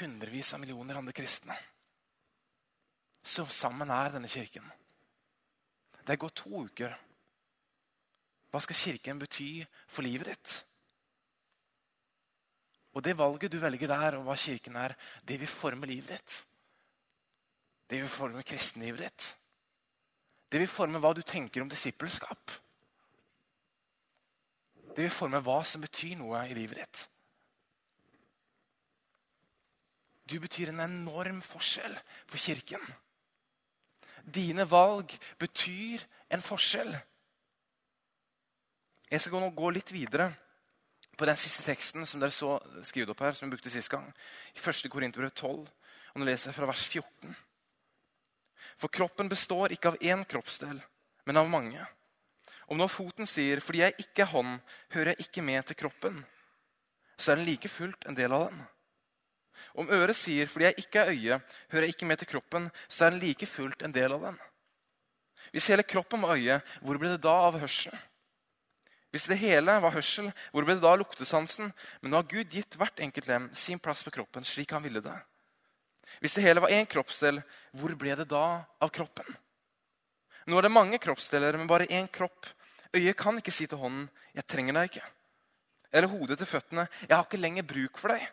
hundrevis 0.00 0.52
av 0.54 0.60
millioner 0.62 0.98
andre 0.98 1.14
kristne? 1.16 1.56
Som 3.26 3.50
sammen 3.50 3.90
er 3.90 4.14
denne 4.14 4.30
kirken. 4.30 4.66
Det 6.06 6.14
er 6.14 6.22
gått 6.22 6.42
to 6.44 6.66
uker 6.68 6.94
hva 8.56 8.62
skal 8.64 8.78
Kirken 8.78 9.18
bety 9.20 9.50
for 9.92 10.06
livet 10.06 10.30
ditt? 10.30 10.52
Og 12.96 13.02
Det 13.04 13.12
valget 13.18 13.52
du 13.52 13.58
velger 13.60 13.90
der, 13.90 14.16
og 14.16 14.22
hva 14.24 14.36
Kirken 14.40 14.76
er, 14.80 14.94
det 15.28 15.40
vil 15.40 15.48
forme 15.48 15.86
livet 15.86 16.08
ditt. 16.08 16.46
Det 17.90 18.00
vil 18.00 18.08
forme 18.08 18.42
kristenlivet 18.42 19.02
ditt. 19.04 19.26
Det 20.48 20.60
vil 20.62 20.72
forme 20.72 20.98
hva 20.98 21.12
du 21.12 21.20
tenker 21.20 21.60
om 21.60 21.68
disippelskap. 21.68 22.54
Det 24.96 25.04
vil 25.04 25.12
forme 25.12 25.42
hva 25.44 25.58
som 25.64 25.84
betyr 25.84 26.16
noe 26.16 26.46
i 26.48 26.56
livet 26.56 26.80
ditt. 26.80 27.02
Du 30.26 30.38
betyr 30.42 30.72
en 30.72 30.82
enorm 30.82 31.38
forskjell 31.44 31.94
for 32.26 32.42
Kirken. 32.42 32.82
Dine 34.26 34.66
valg 34.66 35.12
betyr 35.38 36.02
en 36.34 36.42
forskjell. 36.42 36.90
Jeg 39.06 39.22
skal 39.22 39.38
nå 39.38 39.52
gå 39.54 39.70
litt 39.70 39.92
videre 39.94 40.32
på 41.16 41.28
den 41.28 41.38
siste 41.38 41.62
teksten 41.62 42.04
som 42.04 42.20
dere 42.20 42.34
så 42.34 42.56
skrevet 42.84 43.14
opp 43.14 43.22
her, 43.22 43.36
som 43.38 43.46
vi 43.46 43.54
brukte 43.54 43.70
sist 43.70 43.92
gang. 43.92 44.08
I 44.56 44.60
1. 44.60 44.90
Korinterbrev 44.90 45.30
12, 45.30 45.62
og 45.62 46.20
nå 46.20 46.26
leser 46.26 46.50
jeg 46.50 46.58
fra 46.58 46.68
vers 46.68 46.82
14. 46.90 47.36
For 48.76 48.92
kroppen 48.92 49.30
består 49.30 49.72
ikke 49.72 49.94
av 49.94 50.00
én 50.02 50.26
kroppsdel, 50.28 50.82
men 51.24 51.40
av 51.40 51.48
mange. 51.48 51.86
Om 52.66 52.82
nå 52.82 52.88
foten 52.90 53.26
sier 53.26 53.60
'fordi 53.60 53.78
jeg 53.78 53.94
ikke 53.98 54.22
er 54.22 54.32
hånd, 54.34 54.60
hører 54.90 55.14
jeg 55.14 55.28
ikke 55.28 55.42
med 55.42 55.66
til 55.66 55.76
kroppen', 55.76 56.24
så 57.16 57.32
er 57.32 57.36
den 57.36 57.46
like 57.46 57.68
fullt 57.68 58.06
en 58.06 58.14
del 58.14 58.32
av 58.32 58.50
den. 58.50 58.66
Om 59.74 59.90
øret 59.90 60.16
sier 60.16 60.46
'fordi 60.46 60.64
jeg 60.64 60.74
ikke 60.78 61.00
er 61.00 61.10
øye, 61.10 61.40
hører 61.70 61.82
jeg 61.82 61.94
ikke 61.94 62.06
med 62.06 62.18
til 62.18 62.28
kroppen', 62.28 62.70
så 62.88 63.04
er 63.04 63.10
den 63.10 63.20
like 63.20 63.46
fullt 63.46 63.82
en 63.82 63.92
del 63.92 64.12
av 64.12 64.20
den. 64.20 64.38
Hvis 65.52 65.66
hele 65.66 65.82
kroppen 65.82 66.22
var 66.22 66.36
øye, 66.36 66.60
hvor 66.82 66.98
ble 66.98 67.08
det 67.08 67.22
da 67.22 67.32
av 67.46 67.58
hørselen? 67.58 67.98
Hvis 69.10 69.28
det 69.30 69.38
hele 69.38 69.78
var 69.80 69.94
hørsel, 69.94 70.32
hvor 70.52 70.64
ble 70.64 70.74
det 70.74 70.82
da 70.82 70.94
luktesansen? 70.94 71.72
Men 72.02 72.10
nå 72.10 72.16
har 72.16 72.28
Gud 72.28 72.50
gitt 72.52 72.76
hvert 72.76 73.00
enkelt 73.00 73.28
lem 73.30 73.54
sin 73.54 73.78
plass 73.78 74.02
på 74.02 74.10
kroppen 74.10 74.44
slik 74.44 74.74
han 74.76 74.82
ville 74.82 75.00
det. 75.00 75.16
Hvis 76.20 76.34
det 76.36 76.44
hele 76.44 76.60
var 76.60 76.74
én 76.74 76.88
kroppsdel, 76.88 77.42
hvor 77.72 77.94
ble 77.96 78.16
det 78.18 78.28
da 78.28 78.64
av 78.80 78.92
kroppen? 78.92 79.26
Nå 80.46 80.58
er 80.58 80.66
det 80.66 80.74
mange 80.74 81.00
kroppsdeler, 81.02 81.56
men 81.58 81.70
bare 81.70 81.88
én 81.88 82.06
kropp. 82.12 82.46
Øyet 82.94 83.16
kan 83.18 83.38
ikke 83.38 83.52
si 83.52 83.66
til 83.66 83.78
hånden 83.78 84.08
'Jeg 84.34 84.46
trenger 84.46 84.74
deg 84.74 84.90
ikke'. 84.90 85.10
Eller 85.92 86.08
hodet 86.08 86.38
til 86.38 86.46
føttene 86.46 86.88
'Jeg 87.08 87.16
har 87.16 87.24
ikke 87.24 87.40
lenger 87.40 87.62
bruk 87.62 87.98
for 87.98 88.08
deg'. 88.08 88.28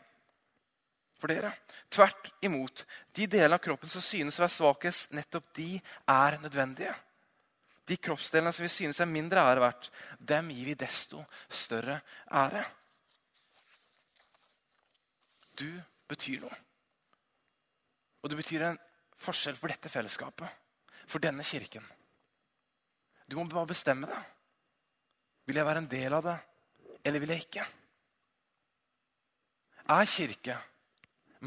For 1.22 1.32
dere. 1.32 1.54
Tvert 1.94 2.32
imot. 2.44 2.86
De 3.16 3.28
delene 3.30 3.58
av 3.58 3.64
kroppen 3.64 3.92
som 3.92 4.04
synes 4.04 4.40
å 4.40 4.46
være 4.46 4.56
svakest, 4.58 5.12
nettopp 5.16 5.54
de 5.56 5.70
er 6.10 6.40
nødvendige. 6.44 6.94
De 7.88 7.98
kroppsdelene 8.00 8.54
som 8.56 8.64
vi 8.64 8.72
synes 8.72 9.02
er 9.04 9.12
mindre 9.12 9.44
ære 9.44 9.64
verdt, 9.64 9.90
dem 10.20 10.52
gir 10.56 10.72
vi 10.72 10.76
desto 10.80 11.24
større 11.52 12.00
ære. 12.32 12.64
Du 15.60 15.68
betyr 16.10 16.46
noe. 16.46 16.60
Og 18.24 18.32
du 18.32 18.38
betyr 18.40 18.70
en 18.70 18.80
forskjell 19.20 19.60
for 19.60 19.72
dette 19.72 19.92
fellesskapet, 19.92 20.48
for 21.08 21.24
denne 21.24 21.44
kirken. 21.44 21.84
Du 23.28 23.36
må 23.36 23.46
bare 23.52 23.74
bestemme 23.74 24.08
deg. 24.08 24.32
Vil 25.44 25.60
jeg 25.60 25.68
være 25.68 25.84
en 25.84 25.92
del 25.92 26.16
av 26.16 26.24
det, 26.24 26.38
eller 27.04 27.20
vil 27.20 27.34
jeg 27.36 27.44
ikke? 27.44 27.66
Er 29.92 30.08
kirke 30.08 30.56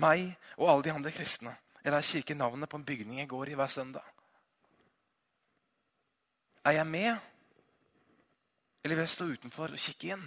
meg 0.01 0.29
og 0.57 0.69
alle 0.71 0.87
de 0.87 0.93
andre 0.95 1.13
kristne, 1.15 1.55
eller 1.83 1.99
er 1.99 2.09
kirke 2.09 2.37
navnet 2.37 2.71
på 2.71 2.81
en 2.81 2.87
bygning 2.87 3.21
jeg 3.23 3.31
går 3.31 3.53
i 3.53 3.59
hver 3.59 3.71
søndag? 3.73 4.05
Er 6.67 6.81
jeg 6.81 6.87
med, 6.91 7.17
eller 8.83 8.97
vil 8.97 9.05
jeg 9.05 9.15
stå 9.15 9.29
utenfor 9.31 9.75
og 9.75 9.83
kikke 9.83 10.13
inn? 10.17 10.27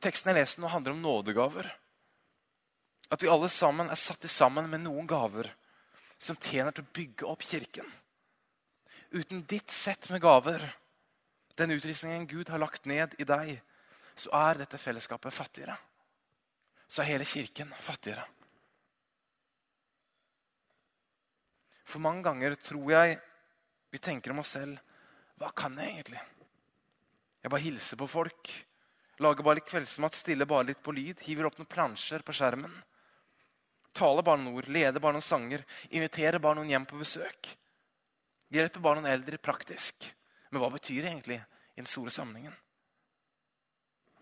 Teksten 0.00 0.30
jeg 0.30 0.38
leste 0.38 0.62
nå, 0.62 0.70
handler 0.70 0.94
om 0.94 1.02
nådegaver. 1.02 1.68
At 3.10 3.22
vi 3.24 3.30
alle 3.32 3.48
sammen 3.52 3.90
er 3.90 3.98
satt 3.98 4.24
sammen 4.30 4.68
med 4.70 4.84
noen 4.84 5.08
gaver 5.08 5.48
som 6.18 6.36
tjener 6.36 6.74
til 6.74 6.84
å 6.84 6.94
bygge 6.94 7.28
opp 7.30 7.44
kirken. 7.46 7.86
Uten 9.10 9.44
ditt 9.48 9.72
sett 9.72 10.10
med 10.12 10.20
gaver, 10.20 10.62
den 11.56 11.72
utrustningen 11.74 12.28
Gud 12.28 12.50
har 12.52 12.60
lagt 12.60 12.86
ned 12.86 13.14
i 13.18 13.26
deg, 13.26 13.54
så 14.18 14.32
er 14.36 14.60
dette 14.60 14.80
fellesskapet 14.80 15.34
fattigere. 15.34 15.78
Så 16.88 17.02
er 17.02 17.12
hele 17.12 17.28
kirken 17.28 17.72
fattigere. 17.84 18.24
For 21.88 22.00
mange 22.04 22.24
ganger 22.26 22.56
tror 22.60 22.92
jeg 22.92 23.18
vi 23.88 24.00
tenker 24.00 24.34
om 24.34 24.42
oss 24.42 24.52
selv 24.56 24.76
Hva 25.40 25.52
kan 25.56 25.76
jeg 25.80 25.94
egentlig? 25.94 26.20
Jeg 27.38 27.52
bare 27.52 27.62
hilser 27.62 28.00
på 28.00 28.08
folk. 28.10 28.50
Lager 29.22 29.46
bare 29.46 29.60
litt 29.60 29.68
kveldsmat, 29.70 30.16
stiller 30.18 30.48
bare 30.50 30.66
litt 30.72 30.80
på 30.82 30.92
lyd. 30.92 31.20
Hiver 31.22 31.46
opp 31.48 31.60
noen 31.60 31.70
plansjer 31.70 32.24
på 32.26 32.34
skjermen. 32.34 32.72
Taler 33.94 34.26
bare 34.26 34.42
noen 34.42 34.58
ord, 34.58 34.68
leder 34.68 35.02
bare 35.02 35.16
noen 35.16 35.24
sanger. 35.24 35.62
Inviterer 35.94 36.42
bare 36.42 36.58
noen 36.58 36.72
hjem 36.72 36.88
på 36.90 36.98
besøk. 36.98 37.52
Hjelper 38.50 38.82
bare 38.82 38.98
noen 38.98 39.12
eldre 39.12 39.38
praktisk. 39.38 40.10
Men 40.50 40.64
hva 40.64 40.72
betyr 40.74 41.04
det 41.04 41.12
egentlig 41.12 41.38
i 41.38 41.80
den 41.80 41.88
store 41.88 42.12
sammenhengen? 42.14 42.56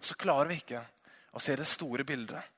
Så 0.05 0.19
klarer 0.21 0.53
vi 0.53 0.61
ikke 0.61 0.85
å 1.33 1.43
se 1.43 1.57
det 1.57 1.67
store 1.71 2.05
bildet 2.07 2.56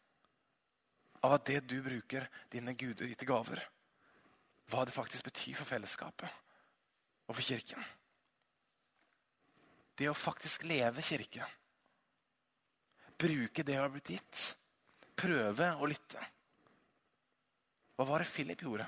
av 1.24 1.34
at 1.36 1.46
det 1.48 1.60
du 1.66 1.78
bruker 1.82 2.28
dine 2.52 2.74
gudegitte 2.78 3.26
gaver, 3.28 3.62
hva 4.68 4.84
det 4.84 4.94
faktisk 4.94 5.28
betyr 5.30 5.56
for 5.58 5.68
fellesskapet 5.68 6.28
og 7.28 7.34
for 7.36 7.44
kirken. 7.44 7.82
Det 9.98 10.08
å 10.08 10.16
faktisk 10.16 10.66
leve 10.68 11.02
kirke. 11.02 11.46
Bruke 13.18 13.64
det 13.64 13.74
du 13.74 13.80
har 13.80 13.90
blitt 13.90 14.12
gitt. 14.14 14.42
Prøve 15.18 15.72
å 15.74 15.88
lytte. 15.90 16.22
Hva 17.98 18.06
var 18.06 18.22
det 18.22 18.30
Philip 18.30 18.62
gjorde? 18.62 18.86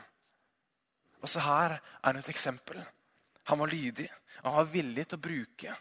Også 1.26 1.42
her 1.42 1.74
er 1.74 2.14
det 2.14 2.22
et 2.22 2.32
eksempel. 2.32 2.78
Han 3.50 3.58
var 3.58 3.72
lydig. 3.72 4.06
Han 4.44 4.54
var 4.54 4.68
villig 4.70 5.08
til 5.08 5.18
å 5.18 5.24
bruke 5.24 5.74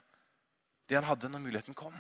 det 0.90 0.98
han 0.98 1.06
hadde 1.06 1.30
når 1.30 1.44
muligheten 1.44 1.78
kom. 1.78 1.94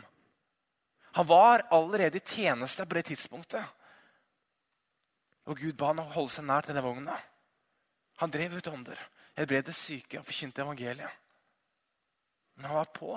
Han 1.13 1.27
var 1.29 1.67
allerede 1.69 2.17
i 2.17 2.25
tjeneste 2.25 2.85
på 2.85 2.97
det 2.97 3.05
tidspunktet. 3.11 3.61
Og 5.47 5.57
Gud 5.57 5.77
ba 5.79 5.93
han 5.93 6.03
å 6.03 6.09
holde 6.11 6.33
seg 6.33 6.45
nær 6.45 6.67
denne 6.67 6.83
vogna. 6.83 7.15
Han 8.19 8.33
drev 8.33 8.57
ut 8.59 8.67
ånder 8.67 8.99
helbredet 9.39 9.75
syke 9.75 10.19
og 10.19 10.27
forkynte 10.27 10.63
evangeliet. 10.65 11.11
Men 12.55 12.65
han 12.69 12.79
var 12.81 12.89
på. 12.95 13.13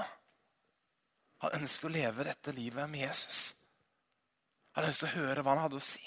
Han 1.42 1.56
ønsket 1.58 1.88
å 1.88 1.92
leve 1.92 2.26
dette 2.28 2.54
livet 2.54 2.90
med 2.90 3.02
Jesus. 3.08 3.40
Han 4.78 4.86
ønsket 4.86 5.08
å 5.08 5.16
høre 5.16 5.42
hva 5.42 5.56
han 5.56 5.64
hadde 5.64 5.80
å 5.80 5.84
si. 5.84 6.02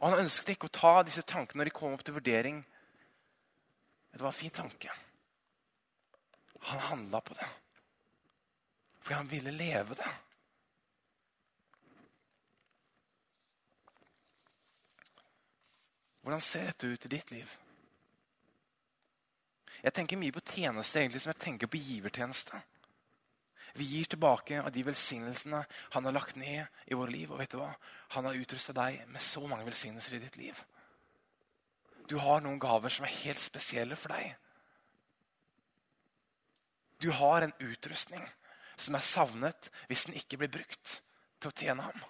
Og 0.00 0.10
Han 0.10 0.26
ønsket 0.26 0.52
ikke 0.52 0.68
å 0.68 0.76
ta 0.76 0.94
disse 1.06 1.24
tankene 1.24 1.62
når 1.62 1.70
de 1.70 1.76
kom 1.78 1.94
opp 1.96 2.04
til 2.04 2.18
vurdering. 2.18 2.60
Det 4.12 4.20
var 4.20 4.34
en 4.34 4.36
fin 4.36 4.52
tanke. 4.52 4.92
Han 6.68 6.82
handla 6.90 7.22
på 7.24 7.36
det. 7.38 7.48
Fordi 9.00 9.16
han 9.16 9.30
ville 9.30 9.52
leve 9.56 9.96
det. 9.96 10.10
Hvordan 16.24 16.40
ser 16.40 16.70
dette 16.70 16.88
ut 16.88 17.04
i 17.04 17.08
ditt 17.12 17.30
liv? 17.34 17.50
Jeg 19.84 19.92
tenker 19.92 20.16
mye 20.16 20.32
på 20.32 20.40
tjeneste 20.54 21.02
egentlig 21.02 21.20
som 21.20 21.34
jeg 21.34 21.42
tenker 21.42 21.68
på 21.68 21.76
givertjeneste. 21.76 22.60
Vi 23.76 23.84
gir 23.90 24.08
tilbake 24.08 24.62
av 24.62 24.70
de 24.72 24.84
velsignelsene 24.86 25.60
han 25.92 26.08
har 26.08 26.14
lagt 26.14 26.38
ned 26.40 26.64
i 26.88 26.96
våre 26.96 27.12
liv. 27.12 27.28
Og 27.28 27.42
vet 27.42 27.52
du 27.52 27.58
hva? 27.60 27.74
Han 28.16 28.24
har 28.24 28.38
utrusta 28.40 28.72
deg 28.72 29.02
med 29.10 29.20
så 29.20 29.42
mange 29.44 29.66
velsignelser 29.68 30.16
i 30.16 30.22
ditt 30.22 30.38
liv. 30.40 30.64
Du 32.08 32.16
har 32.22 32.40
noen 32.40 32.62
gaver 32.62 32.92
som 32.94 33.04
er 33.04 33.18
helt 33.18 33.44
spesielle 33.44 33.98
for 34.00 34.16
deg. 34.16 34.32
Du 37.04 37.10
har 37.12 37.44
en 37.44 37.56
utrustning 37.60 38.24
som 38.80 38.96
er 38.96 39.04
savnet 39.04 39.68
hvis 39.90 40.08
den 40.08 40.16
ikke 40.16 40.40
blir 40.40 40.56
brukt 40.56 41.00
til 41.42 41.52
å 41.52 41.58
tjene 41.58 41.90
ham. 41.90 42.04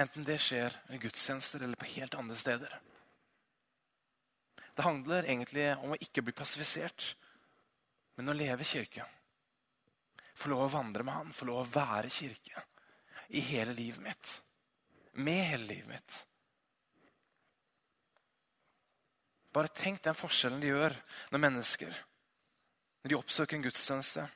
Enten 0.00 0.24
det 0.24 0.38
skjer 0.40 0.76
i 0.94 0.98
gudstjenester 1.00 1.60
eller 1.60 1.76
på 1.76 1.88
helt 1.92 2.14
andre 2.16 2.36
steder. 2.36 2.76
Det 4.74 4.86
handler 4.86 5.26
egentlig 5.28 5.66
om 5.76 5.92
å 5.92 6.00
ikke 6.00 6.24
bli 6.24 6.32
passifisert, 6.36 7.10
men 8.16 8.32
å 8.32 8.36
leve 8.36 8.64
kirke. 8.64 9.04
Få 10.40 10.52
lov 10.54 10.64
å 10.64 10.72
vandre 10.72 11.04
med 11.04 11.14
han, 11.14 11.34
få 11.36 11.50
lov 11.50 11.62
å 11.62 11.70
være 11.74 12.08
kirke 12.12 12.64
i 13.36 13.42
hele 13.44 13.76
livet 13.76 14.00
mitt. 14.00 14.34
Med 15.20 15.44
hele 15.50 15.68
livet 15.74 15.90
mitt. 15.90 16.18
Bare 19.52 19.74
tenk 19.74 20.00
den 20.04 20.16
forskjellen 20.16 20.62
de 20.62 20.70
gjør 20.70 20.94
når 21.32 21.44
mennesker 21.44 22.04
når 23.00 23.12
de 23.12 23.16
oppsøker 23.16 23.56
en 23.56 23.64
gudstjeneste 23.64 24.26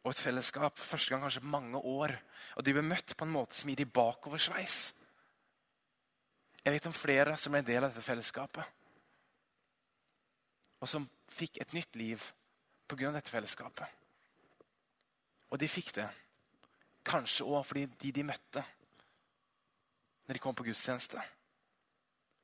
og 0.00 0.10
et 0.12 0.22
fellesskap 0.22 0.78
første 0.80 1.12
gang 1.12 1.22
kanskje 1.26 1.44
mange 1.44 1.78
år, 1.78 2.14
og 2.56 2.64
de 2.64 2.72
ble 2.72 2.84
møtt 2.84 3.16
på 3.16 3.26
en 3.26 3.34
måte 3.34 3.58
som 3.58 3.68
gir 3.68 3.82
dem 3.82 3.92
bakoversveis. 3.92 4.78
Jeg 6.64 6.74
vet 6.74 6.86
om 6.88 6.96
flere 6.96 7.36
som 7.40 7.52
ble 7.52 7.60
en 7.62 7.68
del 7.68 7.84
av 7.84 7.92
dette 7.92 8.04
fellesskapet, 8.04 8.64
og 10.80 10.88
som 10.88 11.08
fikk 11.30 11.60
et 11.60 11.74
nytt 11.76 11.96
liv 12.00 12.24
pga. 12.88 13.12
dette 13.12 13.30
fellesskapet. 13.30 13.86
Og 15.50 15.58
de 15.58 15.68
fikk 15.68 15.92
det 15.94 16.08
kanskje 17.04 17.44
òg 17.44 17.64
fordi 17.66 17.86
de 18.00 18.12
de 18.12 18.24
møtte 18.24 18.64
når 20.26 20.36
de 20.36 20.42
kom 20.42 20.54
på 20.54 20.64
gudstjeneste. 20.64 21.20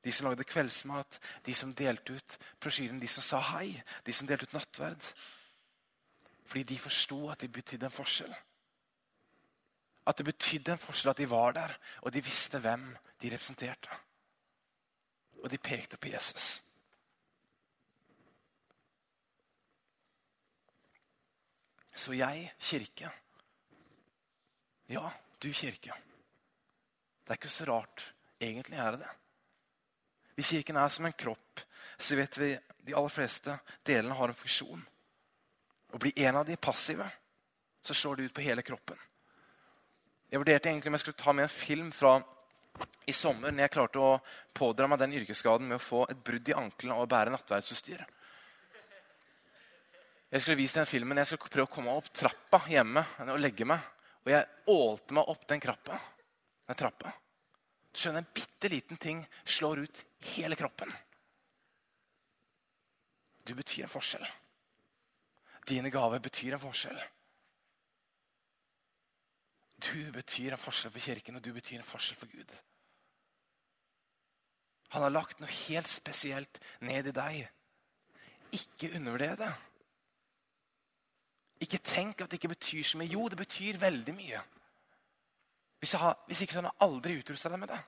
De 0.03 0.11
som 0.11 0.27
lagde 0.27 0.43
kveldsmat, 0.43 1.19
de 1.45 1.53
som 1.55 1.73
delte 1.73 2.13
ut 2.13 2.37
brosjyren, 2.59 2.99
de 2.99 3.07
som 3.07 3.23
sa 3.23 3.39
hei, 3.53 3.81
de 4.03 4.13
som 4.13 4.27
delte 4.27 4.47
ut 4.47 4.53
nattverd. 4.53 5.03
Fordi 6.47 6.63
de 6.63 6.79
forsto 6.79 7.29
at 7.29 7.41
det 7.43 7.51
betydde 7.51 7.85
en 7.85 7.91
forskjell. 7.91 8.35
At 10.07 10.17
det 10.17 10.25
betydde 10.25 10.71
en 10.71 10.79
forskjell 10.79 11.11
at 11.11 11.19
de 11.19 11.29
var 11.29 11.51
der, 11.51 11.75
og 12.01 12.13
de 12.13 12.23
visste 12.23 12.59
hvem 12.63 12.87
de 13.21 13.33
representerte. 13.33 13.99
Og 15.43 15.51
de 15.51 15.57
pekte 15.57 15.97
på 15.97 16.07
Jesus. 16.07 16.61
Så 21.97 22.13
jeg, 22.13 22.53
kirke 22.59 23.11
Ja, 24.89 25.09
du 25.43 25.51
kirke. 25.51 25.93
Det 27.23 27.33
er 27.33 27.39
ikke 27.41 27.49
så 27.49 27.65
rart. 27.67 28.13
Egentlig 28.39 28.77
er 28.77 28.91
det 28.91 28.99
det. 28.99 29.09
Hvis 30.35 30.49
kirken 30.53 30.75
er 30.75 30.87
som 30.87 31.05
en 31.05 31.13
kropp, 31.17 31.59
så 31.97 32.15
vet 32.15 32.37
vi 32.37 32.51
de 32.85 32.95
aller 32.95 33.09
fleste 33.09 33.57
delene 33.85 34.15
har 34.15 34.29
en 34.29 34.37
funksjon. 34.37 34.85
Og 35.97 36.01
blir 36.03 36.19
en 36.27 36.35
av 36.37 36.45
de 36.45 36.53
passive, 36.61 37.07
så 37.81 37.93
slår 37.93 38.15
det 38.15 38.23
ut 38.27 38.33
på 38.37 38.43
hele 38.45 38.61
kroppen. 38.61 38.99
Jeg 40.29 40.37
vurderte 40.43 40.69
egentlig 40.69 40.91
om 40.91 40.97
jeg 40.97 41.01
skulle 41.01 41.17
ta 41.17 41.33
med 41.33 41.47
en 41.47 41.49
film 41.49 41.87
fra 41.95 42.19
i 43.09 43.15
sommer 43.15 43.49
når 43.49 43.65
jeg 43.65 43.73
klarte 43.73 44.03
å 44.05 44.11
pådra 44.53 44.85
meg 44.91 45.01
den 45.01 45.15
yrkesskaden 45.17 45.65
med 45.65 45.79
å 45.79 45.81
få 45.81 46.03
et 46.11 46.21
brudd 46.21 46.51
i 46.51 46.53
ankelen 46.53 46.93
og 46.99 47.09
bære 47.09 47.33
nattverdsutstyr. 47.33 48.05
Jeg 50.29 50.43
skulle 50.43 50.59
vise 50.59 50.77
den 50.77 50.89
filmen, 50.93 51.17
jeg 51.17 51.31
skulle 51.31 51.55
prøve 51.57 51.71
å 51.71 51.75
komme 51.79 51.97
opp 51.97 52.13
trappa 52.13 52.61
hjemme 52.69 53.01
og 53.25 53.41
legge 53.41 53.65
meg. 53.65 53.81
Og 54.21 54.33
jeg 54.35 54.73
ålte 54.77 55.17
meg 55.17 55.33
opp 55.33 55.49
den, 55.49 55.65
krappa, 55.65 55.97
den 56.69 56.77
trappa. 56.77 57.17
Du 57.89 57.97
skjønner, 57.97 58.21
En 58.21 58.33
bitte 58.37 58.69
liten 58.69 59.01
ting 59.01 59.25
slår 59.45 59.87
ut 59.87 60.05
hele 60.35 60.59
kroppen. 60.59 60.91
Du 63.47 63.55
betyr 63.57 63.87
en 63.87 63.97
forskjell. 63.97 64.27
Dine 65.67 65.91
gaver 65.91 66.19
betyr 66.23 66.55
en 66.55 66.63
forskjell. 66.63 66.99
Du 69.83 70.11
betyr 70.11 70.55
en 70.55 70.61
forskjell 70.61 70.93
for 70.93 71.03
kirken, 71.03 71.37
og 71.37 71.43
du 71.45 71.51
betyr 71.53 71.77
en 71.77 71.85
forskjell 71.85 72.19
for 72.19 72.31
Gud. 72.31 72.55
Han 74.95 75.03
har 75.03 75.11
lagt 75.11 75.41
noe 75.43 75.51
helt 75.67 75.89
spesielt 75.91 76.59
ned 76.79 77.11
i 77.11 77.15
deg. 77.15 77.41
Ikke 78.55 78.93
undervurder 78.95 79.35
det. 79.43 79.51
Ikke 81.67 81.81
tenk 81.83 82.21
at 82.21 82.31
det 82.31 82.39
ikke 82.39 82.53
betyr 82.55 82.83
så 82.85 82.99
mye. 83.01 83.11
Jo, 83.11 83.27
det 83.27 83.37
betyr 83.37 83.79
veldig 83.81 84.15
mye. 84.15 84.41
Hvis, 85.79 85.93
har, 85.99 86.15
hvis 86.27 86.41
ikke 86.41 86.53
så 86.53 86.61
har 86.61 86.71
han 86.71 86.87
aldri 86.87 87.17
utrusta 87.19 87.51
deg 87.51 87.61
med 87.61 87.73
det. 87.73 87.79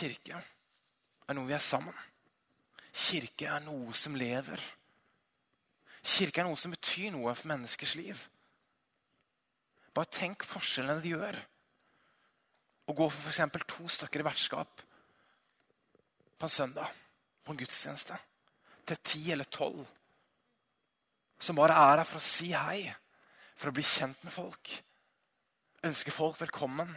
Kirke 0.00 0.38
er 0.40 1.36
noe 1.36 1.44
vi 1.44 1.52
er 1.52 1.60
sammen. 1.60 1.96
Kirke 2.90 3.48
er 3.52 3.60
noe 3.60 3.92
som 3.96 4.14
lever. 4.16 4.60
Kirke 6.00 6.40
er 6.40 6.46
noe 6.48 6.56
som 6.56 6.72
betyr 6.72 7.10
noe 7.12 7.34
for 7.36 7.50
menneskers 7.50 7.92
liv. 7.98 8.20
Bare 9.92 10.08
tenk 10.08 10.46
forskjellene 10.48 11.02
det 11.04 11.12
gjør. 11.12 11.36
Å 12.88 12.94
gå 12.96 13.08
for 13.12 13.28
f.eks. 13.28 13.66
to 13.68 13.88
stykker 13.92 14.22
i 14.22 14.26
vertskap 14.26 14.86
på 16.40 16.48
en 16.48 16.54
søndag, 16.54 16.88
på 17.44 17.52
en 17.52 17.58
gudstjeneste, 17.60 18.16
til 18.88 19.00
ti 19.04 19.20
eller 19.34 19.50
tolv. 19.52 19.82
Som 21.40 21.60
bare 21.60 21.76
er 21.76 22.00
her 22.00 22.08
for 22.08 22.16
å 22.16 22.24
si 22.24 22.54
hei, 22.56 22.86
for 23.60 23.68
å 23.68 23.76
bli 23.76 23.84
kjent 23.84 24.24
med 24.24 24.32
folk. 24.32 24.72
Ønske 25.84 26.14
folk 26.14 26.40
velkommen. 26.40 26.96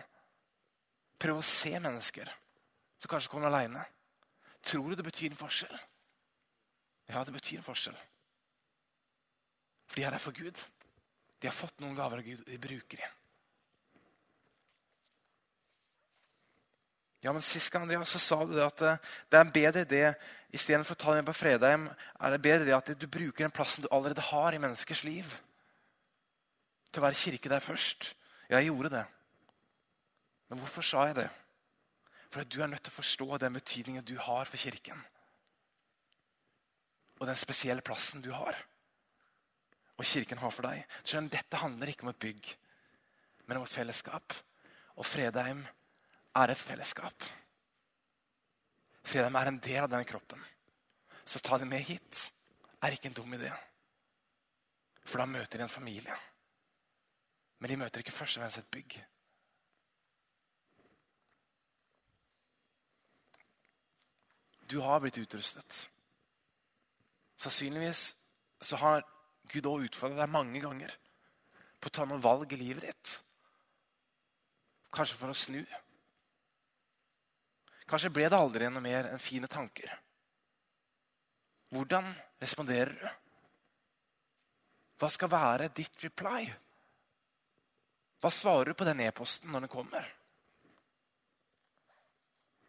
Prøve 1.20 1.44
å 1.44 1.48
se 1.48 1.76
mennesker 1.76 2.32
som 3.04 3.12
kanskje 3.12 3.32
kommer 3.34 3.52
aleine. 3.52 3.84
Tror 4.64 4.90
du 4.90 4.96
det 4.96 5.04
betyr 5.04 5.34
en 5.34 5.40
forskjell? 5.40 5.76
Ja, 7.12 7.24
det 7.28 7.34
betyr 7.36 7.60
en 7.60 7.66
forskjell. 7.66 7.98
For 9.90 10.00
de 10.00 10.06
er 10.08 10.16
der 10.16 10.24
for 10.24 10.36
Gud. 10.36 10.62
De 11.42 11.50
har 11.50 11.56
fått 11.56 11.84
noen 11.84 11.98
gaver 11.98 12.22
av 12.22 12.24
Gud, 12.24 12.40
og 12.46 12.48
de 12.48 12.62
bruker 12.64 13.02
dem. 13.04 13.20
Ja, 17.24 17.32
men 17.32 17.44
Sist 17.44 17.72
gang 17.72 17.84
Andreas, 17.86 18.16
så 18.16 18.20
sa 18.20 18.40
du 18.44 18.56
det 18.56 18.64
at 18.64 18.82
eh, 18.84 19.12
det 19.32 19.38
er 19.40 19.46
en 19.46 19.54
bedre 19.56 19.84
idé 19.84 20.02
istedenfor 20.56 20.96
å 20.96 21.02
ta 21.04 21.12
det 21.12 21.22
med 21.22 21.30
på 21.30 21.38
Fredheim, 21.40 21.86
er 22.20 22.34
det 22.34 22.44
bedre 22.44 22.68
det 22.68 22.76
at 22.76 22.92
du 23.00 23.06
bruker 23.08 23.46
den 23.46 23.54
plassen 23.56 23.84
du 23.84 23.92
allerede 23.92 24.24
har 24.32 24.56
i 24.56 24.60
menneskers 24.64 25.04
liv, 25.08 25.38
til 26.92 27.02
å 27.02 27.06
være 27.08 27.20
kirke 27.20 27.52
der 27.52 27.64
først. 27.64 28.14
Ja, 28.48 28.60
jeg 28.60 28.72
gjorde 28.72 28.96
det. 28.96 29.06
Men 30.52 30.60
hvorfor 30.62 30.86
sa 30.86 31.08
jeg 31.10 31.24
det? 31.24 31.30
For 32.34 32.44
du 32.50 32.64
er 32.64 32.72
nødt 32.72 32.82
til 32.82 32.90
å 32.90 32.98
forstå 32.98 33.38
den 33.44 33.54
betydningen 33.60 34.06
du 34.10 34.16
har 34.18 34.50
for 34.50 34.58
kirken. 34.58 34.98
Og 37.22 37.28
den 37.30 37.38
spesielle 37.38 37.86
plassen 37.86 38.24
du 38.26 38.32
har. 38.34 38.58
Og 40.02 40.08
kirken 40.10 40.42
har 40.42 40.54
for 40.56 40.66
deg. 40.66 40.82
Skjønn, 41.06 41.30
Dette 41.30 41.62
handler 41.62 41.92
ikke 41.94 42.08
om 42.08 42.10
et 42.10 42.22
bygg, 42.26 42.50
men 43.46 43.60
om 43.60 43.68
et 43.68 43.76
fellesskap. 43.76 44.34
Og 44.98 45.06
Fredheim 45.06 45.62
er 46.42 46.56
et 46.56 46.58
fellesskap. 46.58 47.30
Fredheim 49.06 49.38
er 49.38 49.52
en 49.52 49.62
del 49.62 49.84
av 49.84 49.94
denne 49.94 50.10
kroppen. 50.10 50.42
Så 51.26 51.38
ta 51.40 51.62
det 51.62 51.70
med 51.70 51.86
hit. 51.86 52.32
Er 52.82 52.98
ikke 52.98 53.12
en 53.12 53.20
dum 53.22 53.38
idé. 53.38 53.54
For 55.06 55.22
da 55.22 55.30
møter 55.30 55.62
de 55.62 55.68
en 55.68 55.72
familie. 55.78 56.18
Men 57.62 57.70
de 57.70 57.78
møter 57.86 58.02
ikke 58.02 58.16
først 58.16 58.40
og 58.40 58.44
fremst 58.44 58.64
et 58.64 58.74
bygg. 58.74 58.98
Du 64.74 64.80
har 64.82 65.04
blitt 65.04 65.18
utrustet. 65.22 65.90
Sannsynligvis 67.38 68.16
så 68.62 68.80
har 68.82 69.04
Gud 69.52 69.68
òg 69.70 69.84
utfordret 69.86 70.24
deg 70.24 70.32
mange 70.34 70.62
ganger 70.64 70.96
på 71.78 71.92
å 71.92 71.94
ta 71.94 72.08
noen 72.10 72.24
valg 72.24 72.56
i 72.56 72.58
livet 72.58 72.88
ditt. 72.88 73.12
Kanskje 74.94 75.20
for 75.20 75.30
å 75.30 75.38
snu. 75.38 75.60
Kanskje 77.86 78.14
ble 78.16 78.26
det 78.32 78.40
aldri 78.40 78.72
noe 78.72 78.82
mer 78.82 79.12
enn 79.12 79.22
fine 79.22 79.52
tanker. 79.52 79.94
Hvordan 81.74 82.10
responderer 82.42 82.98
du? 82.98 83.08
Hva 84.98 85.12
skal 85.14 85.34
være 85.36 85.70
ditt 85.76 86.02
reply? 86.02 86.48
Hva 88.24 88.34
svarer 88.34 88.72
du 88.72 88.80
på 88.80 88.90
den 88.90 89.06
e-posten 89.06 89.54
når 89.54 89.68
den 89.68 89.76
kommer? 89.78 90.14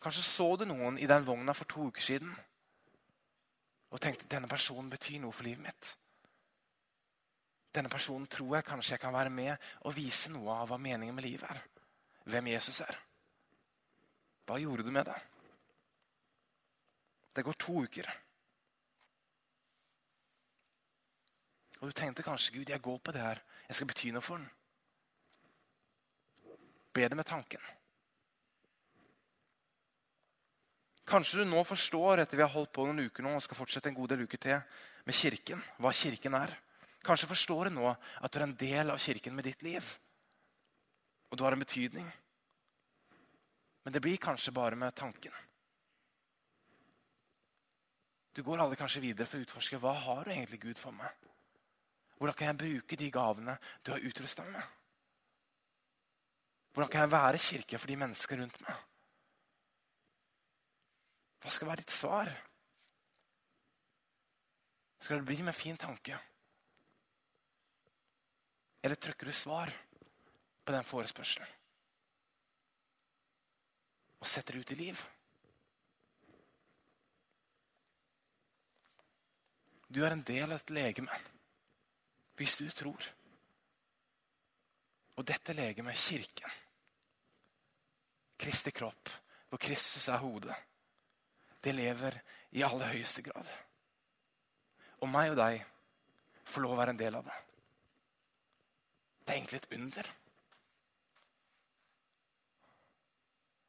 Kanskje 0.05 0.23
så 0.23 0.51
du 0.61 0.67
noen 0.69 0.99
i 1.01 1.07
den 1.09 1.25
vogna 1.25 1.55
for 1.57 1.65
to 1.65 1.89
uker 1.89 2.03
siden. 2.03 2.35
og 3.95 4.01
tenkte 4.03 4.27
denne 4.27 4.49
personen 4.51 4.89
betyr 4.91 5.21
noe 5.23 5.33
for 5.33 5.47
livet 5.47 5.63
mitt. 5.63 5.91
Denne 7.75 7.89
personen 7.89 8.27
tror 8.27 8.57
jeg 8.57 8.67
kanskje 8.67 8.93
jeg 8.97 9.01
kan 9.01 9.15
være 9.15 9.31
med 9.31 9.69
og 9.87 9.95
vise 9.95 10.33
noe 10.35 10.51
av 10.51 10.67
hva 10.69 10.79
meningen 10.83 11.15
med 11.15 11.25
livet 11.25 11.47
er. 11.51 11.61
Hvem 12.27 12.49
Jesus 12.51 12.81
er. 12.81 12.99
Hva 14.47 14.59
gjorde 14.59 14.83
du 14.83 14.91
med 14.91 15.07
det? 15.07 15.15
Det 17.35 17.45
går 17.45 17.59
to 17.59 17.77
uker. 17.87 18.11
Og 21.81 21.89
du 21.89 21.93
tenkte 21.93 22.27
kanskje 22.27 22.59
Gud, 22.59 22.69
jeg 22.69 22.83
går 22.83 22.99
på 22.99 23.13
det 23.13 23.23
her. 23.23 23.43
Jeg 23.69 23.79
skal 23.79 23.87
bety 23.87 24.11
noe 24.11 24.27
for 24.27 24.43
den. 24.43 24.51
Be 26.95 27.09
det 27.09 27.17
med 27.17 27.31
tanken. 27.31 27.63
Kanskje 31.05 31.43
du 31.43 31.49
nå 31.51 31.61
forstår 31.69 32.23
etter 32.23 32.41
vi 32.41 32.45
har 32.45 32.53
holdt 32.53 32.73
på 32.73 32.87
noen 32.87 33.05
uker 33.05 33.25
nå, 33.25 33.35
og 33.37 33.45
skal 33.45 33.59
fortsette 33.59 33.91
en 33.91 33.97
god 33.97 34.15
del 34.15 34.25
uker 34.25 34.41
til 34.41 34.61
med 35.05 35.17
kirken, 35.17 35.63
hva 35.77 35.93
kirken 35.93 36.37
er. 36.39 36.55
Kanskje 37.05 37.29
forstår 37.29 37.69
du 37.69 37.77
nå 37.77 37.91
at 37.93 38.33
du 38.33 38.39
er 38.39 38.47
en 38.47 38.57
del 38.57 38.93
av 38.95 39.01
kirken 39.03 39.35
med 39.37 39.45
ditt 39.45 39.63
liv. 39.67 39.85
Og 41.29 41.37
du 41.37 41.45
har 41.45 41.53
en 41.53 41.61
betydning. 41.61 42.07
Men 43.85 43.93
det 43.93 44.01
blir 44.01 44.17
kanskje 44.17 44.55
bare 44.57 44.79
med 44.81 44.95
tanken. 44.97 45.35
Du 48.35 48.43
går 48.43 48.65
alle 48.65 48.79
kanskje 48.79 49.03
videre 49.05 49.29
for 49.29 49.39
å 49.39 49.45
utforske 49.45 49.79
hva 49.79 49.93
har 50.07 50.25
du 50.25 50.33
egentlig 50.33 50.63
Gud 50.63 50.81
for 50.81 50.97
meg. 50.97 51.13
Hvordan 52.17 52.39
kan 52.39 52.49
jeg 52.49 52.61
bruke 52.63 52.97
de 52.97 53.11
gavene 53.13 53.59
du 53.85 53.93
har 53.93 54.09
utrusta 54.09 54.47
med? 54.49 54.65
Hvordan 56.73 56.91
kan 56.91 57.05
jeg 57.05 57.13
være 57.13 57.45
kirke 57.45 57.79
for 57.79 57.93
de 57.93 58.01
mennesker 58.01 58.41
rundt 58.41 58.59
meg? 58.65 58.81
Hva 61.45 61.53
skal 61.53 61.69
være 61.69 61.83
ditt 61.83 61.93
svar? 61.93 62.29
Skal 64.97 65.21
det 65.21 65.27
bli 65.29 65.43
med 65.45 65.53
fin 65.53 65.77
tanke? 65.77 66.17
Eller 68.81 68.97
trykker 68.97 69.29
du 69.29 69.33
svar 69.37 69.73
på 70.65 70.73
den 70.73 70.89
forespørselen? 70.89 71.53
Og 74.25 74.33
setter 74.33 74.57
det 74.57 74.65
ut 74.65 74.73
i 74.73 74.81
liv? 74.81 75.05
Du 79.93 80.01
er 80.01 80.17
en 80.17 80.25
del 80.25 80.49
av 80.49 80.63
et 80.63 80.77
legeme 80.81 81.23
hvis 82.41 82.57
du 82.57 82.71
tror. 82.73 83.05
Og 85.21 85.29
dette 85.29 85.53
legemet 85.53 85.93
er 85.93 86.07
kirken. 86.09 86.61
Kristi 88.41 88.73
kropp, 88.73 89.13
hvor 89.51 89.61
Kristus 89.61 90.09
er 90.09 90.25
hodet 90.25 90.57
det 91.65 91.73
lever 91.73 92.19
i 92.53 92.63
aller 92.63 92.93
høyeste 92.93 93.23
grad. 93.25 93.49
Og 95.01 95.11
meg 95.11 95.33
og 95.33 95.41
deg 95.41 95.65
får 96.45 96.65
lov 96.65 96.75
å 96.75 96.79
være 96.83 96.95
en 96.95 97.01
del 97.01 97.17
av 97.19 97.27
det. 97.27 97.37
Det 99.25 99.33
er 99.33 99.39
egentlig 99.41 99.61
et 99.63 99.75
under. 99.79 100.11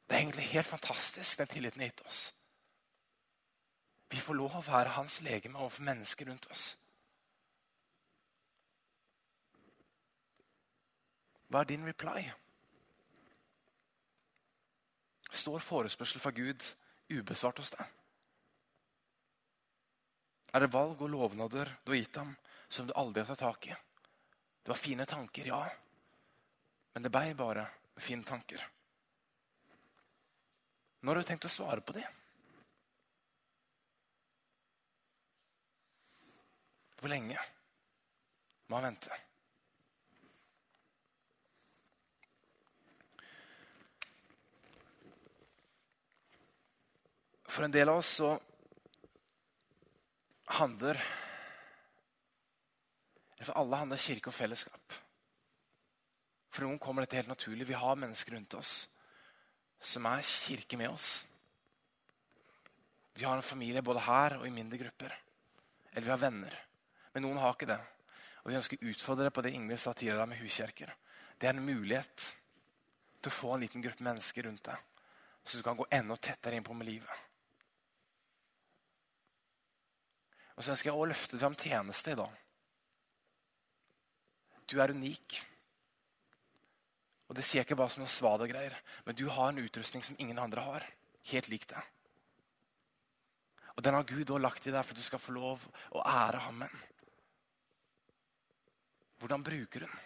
Det 0.05 0.15
er 0.15 0.21
egentlig 0.21 0.47
helt 0.51 0.67
fantastisk, 0.67 1.37
den 1.37 1.47
tilliten 1.47 1.81
er 1.81 1.89
gitt 1.89 2.05
oss. 2.05 2.23
Vi 4.11 4.19
får 4.21 4.37
lov 4.37 4.59
å 4.59 4.65
være 4.67 4.93
hans 4.99 5.21
legeme 5.25 5.59
overfor 5.59 5.87
mennesker 5.87 6.29
rundt 6.29 6.45
oss. 6.51 6.75
Hva 11.49 11.63
er 11.63 11.71
din 11.71 11.87
reply? 11.87 12.25
Står 15.31 15.63
forespørsel 15.63 16.21
fra 16.21 16.31
Gud 16.35 16.63
ubesvart 17.09 17.61
hos 17.61 17.73
deg? 17.75 17.85
Er 20.55 20.63
det 20.63 20.71
valg 20.71 21.01
og 21.03 21.11
lovnader 21.11 21.73
du 21.83 21.91
har 21.91 21.99
gitt 21.99 22.21
ham, 22.21 22.31
som 22.67 22.87
du 22.87 22.93
aldri 22.95 23.25
har 23.25 23.35
tatt 23.35 23.43
tak 23.43 23.67
i? 23.69 23.75
Du 24.63 24.71
har 24.71 24.79
fine 24.79 25.05
tanker, 25.05 25.45
ja, 25.51 25.61
men 26.95 27.03
det 27.03 27.11
ble 27.13 27.35
bare 27.37 27.67
fine 28.01 28.23
tanker. 28.23 28.63
Når 31.05 31.11
har 31.11 31.21
du 31.21 31.27
tenkt 31.27 31.45
å 31.45 31.51
svare 31.53 31.83
på 31.85 31.93
det? 31.93 32.05
Hvor 36.97 37.11
lenge 37.11 37.37
må 38.71 38.79
han 38.79 38.87
vente? 38.87 39.24
For 47.55 47.63
en 47.63 47.71
del 47.71 47.87
av 47.87 48.01
oss 48.01 48.17
så 48.19 48.33
handler 50.59 50.99
For 53.45 53.55
alle 53.59 53.79
handler 53.79 54.01
kirke 54.01 54.31
og 54.31 54.35
fellesskap. 54.35 54.95
For 56.51 56.65
noen 56.65 56.79
kommer 56.81 57.03
dette 57.03 57.19
helt 57.19 57.29
naturlig. 57.29 57.67
Vi 57.69 57.77
har 57.77 57.99
mennesker 57.99 58.35
rundt 58.35 58.55
oss 58.57 58.73
som 59.85 60.07
er 60.09 60.23
kirke 60.25 60.79
med 60.79 60.89
oss. 60.89 61.09
Vi 63.15 63.23
har 63.23 63.37
en 63.37 63.45
familie 63.45 63.83
både 63.85 64.03
her 64.03 64.37
og 64.39 64.47
i 64.47 64.53
mindre 64.55 64.79
grupper. 64.81 65.13
Eller 65.91 66.07
vi 66.07 66.13
har 66.13 66.23
venner. 66.23 66.55
Men 67.13 67.27
noen 67.27 67.39
har 67.43 67.53
ikke 67.53 67.69
det. 67.69 67.79
Og 68.43 68.51
Vi 68.51 68.57
ønsker 68.59 68.81
å 68.81 68.89
utfordre 68.91 69.31
på 69.31 69.43
det 69.45 69.53
Ingvild 69.55 69.79
sa 69.83 69.93
tidligere 69.93 70.25
med 70.31 70.41
huskjerker. 70.41 70.91
Det 71.39 71.47
er 71.47 71.55
en 71.55 71.65
mulighet 71.65 72.25
til 73.21 73.31
å 73.31 73.35
få 73.35 73.53
en 73.55 73.63
liten 73.63 73.83
gruppe 73.83 74.03
mennesker 74.03 74.47
rundt 74.47 74.67
deg, 74.67 75.07
så 75.43 75.57
du 75.57 75.63
kan 75.63 75.77
gå 75.77 75.87
enda 75.91 76.15
tettere 76.15 76.59
innpå 76.59 76.75
med 76.77 76.87
livet. 76.87 77.23
Og 80.55 80.63
så 80.63 80.71
ønsker 80.71 80.91
jeg 80.91 80.97
å 80.99 81.09
løfte 81.09 81.39
fram 81.39 81.57
tjeneste 81.59 82.13
i 82.13 82.19
dag. 82.19 82.39
Du 84.71 84.79
er 84.81 84.93
unik. 84.95 85.41
Og 87.29 87.35
Det 87.35 87.43
sier 87.43 87.61
jeg 87.61 87.67
ikke 87.67 87.79
bare 87.79 87.91
som 87.93 88.03
noe 88.03 88.11
svada-greier, 88.11 88.75
men 89.05 89.17
du 89.17 89.27
har 89.29 89.51
en 89.51 89.61
utrustning 89.61 90.03
som 90.05 90.17
ingen 90.19 90.39
andre 90.39 90.63
har. 90.63 90.87
Helt 91.31 91.49
lik 91.49 91.67
det. 91.69 91.81
Og 93.75 93.83
den 93.83 93.97
har 93.97 94.07
Gud 94.07 94.29
lagt 94.39 94.67
i 94.67 94.71
deg 94.71 94.85
for 94.85 94.95
at 94.95 95.01
du 95.01 95.03
skal 95.03 95.19
få 95.19 95.35
lov 95.35 95.65
å 95.91 96.03
ære 96.05 96.43
ham 96.45 96.61
med. 96.63 96.75
Hvordan 99.19 99.43
bruker 99.43 99.83
den? 99.83 100.03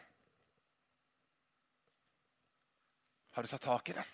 Har 3.36 3.44
du 3.44 3.52
tatt 3.52 3.68
tak 3.68 3.92
i 3.92 3.98
det? 4.00 4.06